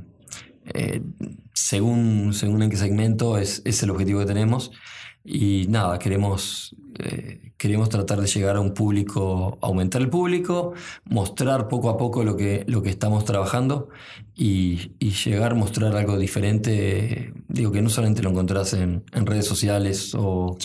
Eh, 0.73 1.01
según, 1.53 2.33
según 2.33 2.63
en 2.63 2.69
qué 2.69 2.77
segmento 2.77 3.37
es, 3.37 3.61
es, 3.65 3.81
el 3.83 3.91
objetivo 3.91 4.19
que 4.19 4.25
tenemos. 4.25 4.71
Y 5.25 5.65
nada, 5.69 5.97
queremos, 5.97 6.75
eh, 6.99 7.51
queremos 7.57 7.89
tratar 7.89 8.21
de 8.21 8.27
llegar 8.27 8.57
a 8.57 8.61
un 8.61 8.73
público, 8.73 9.57
aumentar 9.61 10.01
el 10.01 10.09
público, 10.09 10.73
mostrar 11.05 11.67
poco 11.67 11.89
a 11.89 11.97
poco 11.97 12.23
lo 12.23 12.37
que, 12.37 12.63
lo 12.67 12.83
que 12.83 12.89
estamos 12.89 13.25
trabajando 13.25 13.89
y, 14.35 14.91
y 14.99 15.11
llegar 15.11 15.53
a 15.53 15.55
mostrar 15.55 15.95
algo 15.95 16.17
diferente. 16.19 17.33
Digo 17.47 17.71
que 17.71 17.81
no 17.81 17.89
solamente 17.89 18.21
lo 18.21 18.29
encontrás 18.29 18.73
en, 18.73 19.03
en 19.13 19.25
redes 19.25 19.45
sociales 19.45 20.13
o 20.15 20.55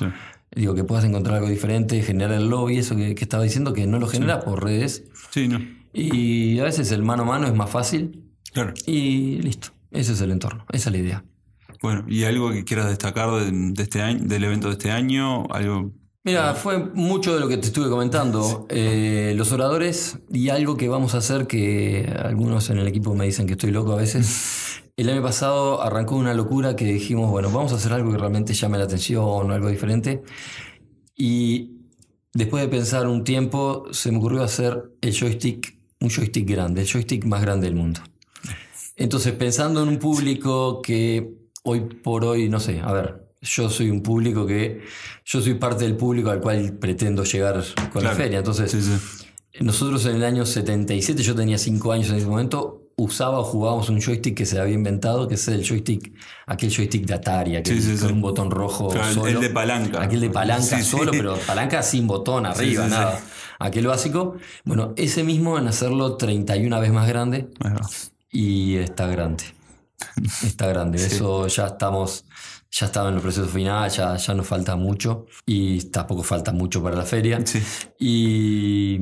digo, 0.54 0.74
que 0.74 0.84
puedas 0.84 1.04
encontrar 1.04 1.36
algo 1.36 1.48
diferente, 1.48 2.02
generar 2.02 2.36
el 2.36 2.48
lobby, 2.48 2.78
eso 2.78 2.96
que, 2.96 3.14
estaba 3.18 3.42
diciendo, 3.42 3.72
que 3.72 3.86
no 3.86 3.98
lo 3.98 4.06
genera 4.06 4.40
por 4.40 4.62
redes. 4.62 5.04
Sí, 5.30 5.48
no. 5.48 5.60
Y 5.92 6.58
a 6.58 6.64
veces 6.64 6.92
el 6.92 7.02
mano 7.02 7.22
a 7.22 7.26
mano 7.26 7.46
es 7.46 7.54
más 7.54 7.70
fácil. 7.70 8.24
Claro. 8.52 8.74
Y 8.86 9.40
listo. 9.42 9.68
Ese 9.90 10.12
es 10.12 10.20
el 10.20 10.30
entorno, 10.30 10.66
esa 10.70 10.88
es 10.88 10.92
la 10.92 10.98
idea. 10.98 11.24
Bueno, 11.82 12.04
¿y 12.08 12.24
algo 12.24 12.50
que 12.50 12.64
quieras 12.64 12.88
destacar 12.88 13.30
de, 13.30 13.82
este 13.82 14.02
año, 14.02 14.20
del 14.22 14.44
evento 14.44 14.68
de 14.68 14.74
este 14.74 14.90
año? 14.90 15.46
Algo. 15.50 15.92
Mira, 16.24 16.54
fue 16.54 16.78
mucho 16.78 17.34
de 17.34 17.40
lo 17.40 17.48
que 17.48 17.56
te 17.56 17.68
estuve 17.68 17.88
comentando. 17.88 18.66
Eh, 18.68 19.32
los 19.36 19.50
oradores 19.52 20.18
y 20.30 20.50
algo 20.50 20.76
que 20.76 20.88
vamos 20.88 21.14
a 21.14 21.18
hacer 21.18 21.46
que 21.46 22.12
algunos 22.22 22.68
en 22.68 22.78
el 22.78 22.86
equipo 22.86 23.14
me 23.14 23.24
dicen 23.24 23.46
que 23.46 23.52
estoy 23.52 23.70
loco 23.70 23.92
a 23.92 23.96
veces. 23.96 24.82
El 24.96 25.08
año 25.08 25.22
pasado 25.22 25.80
arrancó 25.80 26.16
una 26.16 26.34
locura 26.34 26.76
que 26.76 26.84
dijimos, 26.84 27.30
bueno, 27.30 27.50
vamos 27.50 27.72
a 27.72 27.76
hacer 27.76 27.94
algo 27.94 28.12
que 28.12 28.18
realmente 28.18 28.52
llame 28.52 28.76
la 28.76 28.84
atención 28.84 29.24
o 29.24 29.50
algo 29.50 29.70
diferente. 29.70 30.22
Y 31.16 31.78
después 32.34 32.62
de 32.62 32.68
pensar 32.68 33.06
un 33.06 33.24
tiempo, 33.24 33.86
se 33.92 34.12
me 34.12 34.18
ocurrió 34.18 34.42
hacer 34.42 34.92
el 35.00 35.14
joystick, 35.18 35.78
un 36.00 36.10
joystick 36.10 36.46
grande, 36.46 36.82
el 36.82 36.86
joystick 36.86 37.24
más 37.24 37.40
grande 37.40 37.66
del 37.66 37.76
mundo. 37.76 38.00
Entonces, 38.96 39.32
pensando 39.32 39.82
en 39.82 39.88
un 39.88 39.98
público 39.98 40.82
que 40.82 41.39
hoy 41.62 41.80
por 41.80 42.24
hoy, 42.24 42.48
no 42.48 42.60
sé, 42.60 42.80
a 42.80 42.92
ver, 42.92 43.30
yo 43.42 43.70
soy 43.70 43.90
un 43.90 44.02
público 44.02 44.46
que, 44.46 44.82
yo 45.24 45.40
soy 45.40 45.54
parte 45.54 45.84
del 45.84 45.96
público 45.96 46.30
al 46.30 46.40
cual 46.40 46.74
pretendo 46.74 47.24
llegar 47.24 47.62
con 47.92 48.04
la 48.04 48.12
feria. 48.12 48.38
Entonces, 48.38 48.76
nosotros 49.60 50.04
en 50.06 50.16
el 50.16 50.24
año 50.24 50.44
77, 50.44 51.22
yo 51.22 51.34
tenía 51.34 51.58
5 51.58 51.92
años 51.92 52.10
en 52.10 52.16
ese 52.16 52.26
momento, 52.26 52.90
usaba 52.96 53.38
o 53.38 53.44
jugábamos 53.44 53.88
un 53.88 54.00
joystick 54.00 54.36
que 54.36 54.46
se 54.46 54.60
había 54.60 54.74
inventado, 54.74 55.26
que 55.26 55.34
es 55.34 55.48
el 55.48 55.66
joystick, 55.66 56.12
aquel 56.46 56.70
joystick 56.70 57.06
de 57.06 57.14
Atari, 57.14 57.56
aquel 57.56 57.98
con 57.98 58.12
un 58.12 58.20
botón 58.20 58.50
rojo 58.50 58.92
solo. 59.14 59.26
El 59.26 59.40
de 59.40 59.50
palanca. 59.50 60.02
Aquel 60.02 60.20
de 60.20 60.30
palanca 60.30 60.82
solo, 60.82 61.10
pero 61.10 61.36
palanca 61.46 61.82
sin 61.82 62.06
botón 62.06 62.44
arriba, 62.44 62.86
nada. 62.88 63.20
Aquel 63.58 63.86
básico. 63.86 64.36
Bueno, 64.64 64.92
ese 64.96 65.24
mismo 65.24 65.58
en 65.58 65.66
hacerlo 65.66 66.16
31 66.16 66.78
veces 66.78 66.94
más 66.94 67.08
grande. 67.08 67.48
Y 68.30 68.76
está 68.76 69.06
grande. 69.06 69.44
Está 70.44 70.66
grande. 70.66 71.04
Eso 71.04 71.46
ya 71.46 71.66
estamos, 71.66 72.24
ya 72.70 72.86
estaba 72.86 73.08
en 73.08 73.16
el 73.16 73.20
proceso 73.20 73.46
final, 73.46 73.90
ya, 73.90 74.16
ya 74.16 74.34
nos 74.34 74.46
falta 74.46 74.76
mucho. 74.76 75.26
Y 75.46 75.82
tampoco 75.90 76.22
falta 76.22 76.52
mucho 76.52 76.82
para 76.82 76.96
la 76.96 77.04
feria. 77.04 77.42
Y, 77.98 78.98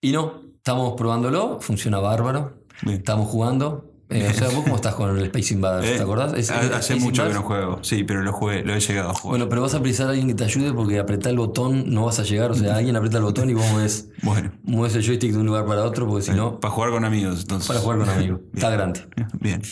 y 0.00 0.12
no, 0.12 0.42
estamos 0.56 0.94
probándolo, 0.96 1.60
funciona 1.60 1.98
bárbaro. 1.98 2.64
Estamos 2.86 3.28
jugando. 3.28 3.89
Eh, 4.10 4.28
o 4.28 4.34
sea, 4.34 4.48
¿vos 4.54 4.64
cómo 4.64 4.76
estás 4.76 4.94
con 4.94 5.16
el 5.16 5.24
Space 5.26 5.54
Invaders? 5.54 5.86
¿Te 5.86 5.96
eh, 5.96 6.00
acordás? 6.02 6.50
hace 6.50 6.96
mucho 6.96 7.26
que 7.26 7.32
no 7.32 7.42
juego. 7.42 7.78
Sí, 7.82 8.04
pero 8.04 8.22
lo 8.22 8.32
jugué, 8.32 8.62
lo 8.64 8.74
he 8.74 8.80
llegado 8.80 9.10
a 9.10 9.14
jugar. 9.14 9.38
Bueno, 9.38 9.48
pero 9.48 9.62
vas 9.62 9.74
a 9.74 9.80
precisar 9.80 10.08
a 10.08 10.10
alguien 10.10 10.28
que 10.28 10.34
te 10.34 10.44
ayude 10.44 10.72
porque 10.72 10.98
apretar 10.98 11.30
el 11.30 11.38
botón 11.38 11.92
no 11.92 12.04
vas 12.04 12.18
a 12.18 12.24
llegar. 12.24 12.50
O 12.50 12.54
sea, 12.54 12.76
alguien 12.76 12.96
aprieta 12.96 13.18
el 13.18 13.24
botón 13.24 13.48
y 13.50 13.54
vos 13.54 13.64
mueves, 13.70 14.08
bueno. 14.22 14.52
mueves 14.64 14.96
el 14.96 15.04
joystick 15.04 15.32
de 15.32 15.38
un 15.38 15.46
lugar 15.46 15.64
para 15.64 15.84
otro 15.84 16.06
porque 16.06 16.26
si 16.26 16.32
no. 16.32 16.58
Para 16.60 16.74
jugar 16.74 16.90
con 16.90 17.04
amigos, 17.04 17.40
entonces. 17.42 17.68
Para 17.68 17.80
jugar 17.80 17.98
con 17.98 18.08
amigos. 18.10 18.40
Está 18.52 18.70
grande. 18.70 19.06
Bien. 19.38 19.62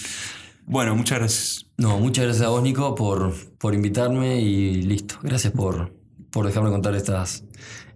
Bueno, 0.66 0.94
muchas 0.94 1.18
gracias. 1.18 1.66
No, 1.76 1.98
muchas 1.98 2.24
gracias 2.24 2.46
a 2.46 2.50
vos, 2.50 2.62
Nico, 2.62 2.94
por, 2.94 3.34
por 3.58 3.74
invitarme 3.74 4.40
y 4.40 4.82
listo. 4.82 5.16
Gracias 5.22 5.52
por, 5.52 5.92
por 6.30 6.46
dejarme 6.46 6.70
contar 6.70 6.94
estas, 6.94 7.44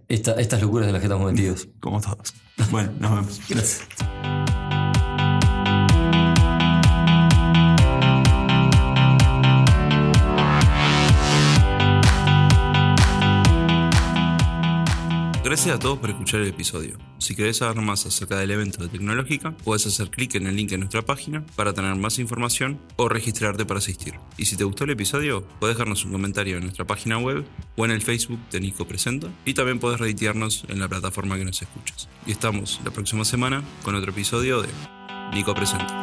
estas 0.07 0.61
locuras 0.61 0.87
en 0.87 0.93
las 0.93 1.01
que 1.01 1.05
estamos 1.05 1.31
metidos. 1.31 1.67
Como 1.79 2.01
todos. 2.01 2.33
Bueno, 2.71 2.91
nos 2.99 3.11
vemos. 3.11 3.41
gracias. 3.47 3.87
Gracias 15.53 15.75
a 15.75 15.77
todos 15.77 15.99
por 15.99 16.09
escuchar 16.09 16.41
el 16.41 16.47
episodio. 16.47 16.97
Si 17.19 17.35
querés 17.35 17.57
saber 17.57 17.79
más 17.79 18.07
acerca 18.07 18.39
del 18.39 18.49
evento 18.49 18.81
de 18.81 18.89
tecnológica, 18.89 19.55
puedes 19.63 19.85
hacer 19.85 20.09
clic 20.09 20.33
en 20.33 20.47
el 20.47 20.55
link 20.55 20.71
en 20.71 20.79
nuestra 20.79 21.03
página 21.03 21.45
para 21.55 21.73
tener 21.73 21.93
más 21.93 22.17
información 22.17 22.79
o 22.95 23.07
registrarte 23.07 23.63
para 23.63 23.77
asistir. 23.77 24.15
Y 24.35 24.45
si 24.45 24.57
te 24.57 24.63
gustó 24.63 24.85
el 24.85 24.89
episodio, 24.89 25.45
puedes 25.59 25.77
dejarnos 25.77 26.05
un 26.05 26.11
comentario 26.11 26.57
en 26.57 26.63
nuestra 26.63 26.87
página 26.87 27.19
web 27.19 27.45
o 27.75 27.85
en 27.85 27.91
el 27.91 28.01
Facebook 28.01 28.39
de 28.49 28.61
Nico 28.61 28.87
Presenta 28.87 29.27
y 29.45 29.53
también 29.53 29.77
puedes 29.77 29.99
reeditearnos 29.99 30.65
en 30.69 30.79
la 30.79 30.87
plataforma 30.87 31.37
que 31.37 31.45
nos 31.45 31.61
escuchas. 31.61 32.09
Y 32.25 32.31
estamos 32.31 32.81
la 32.83 32.89
próxima 32.89 33.23
semana 33.23 33.63
con 33.83 33.93
otro 33.93 34.09
episodio 34.09 34.63
de 34.63 34.69
Nico 35.35 35.53
Presenta. 35.53 36.01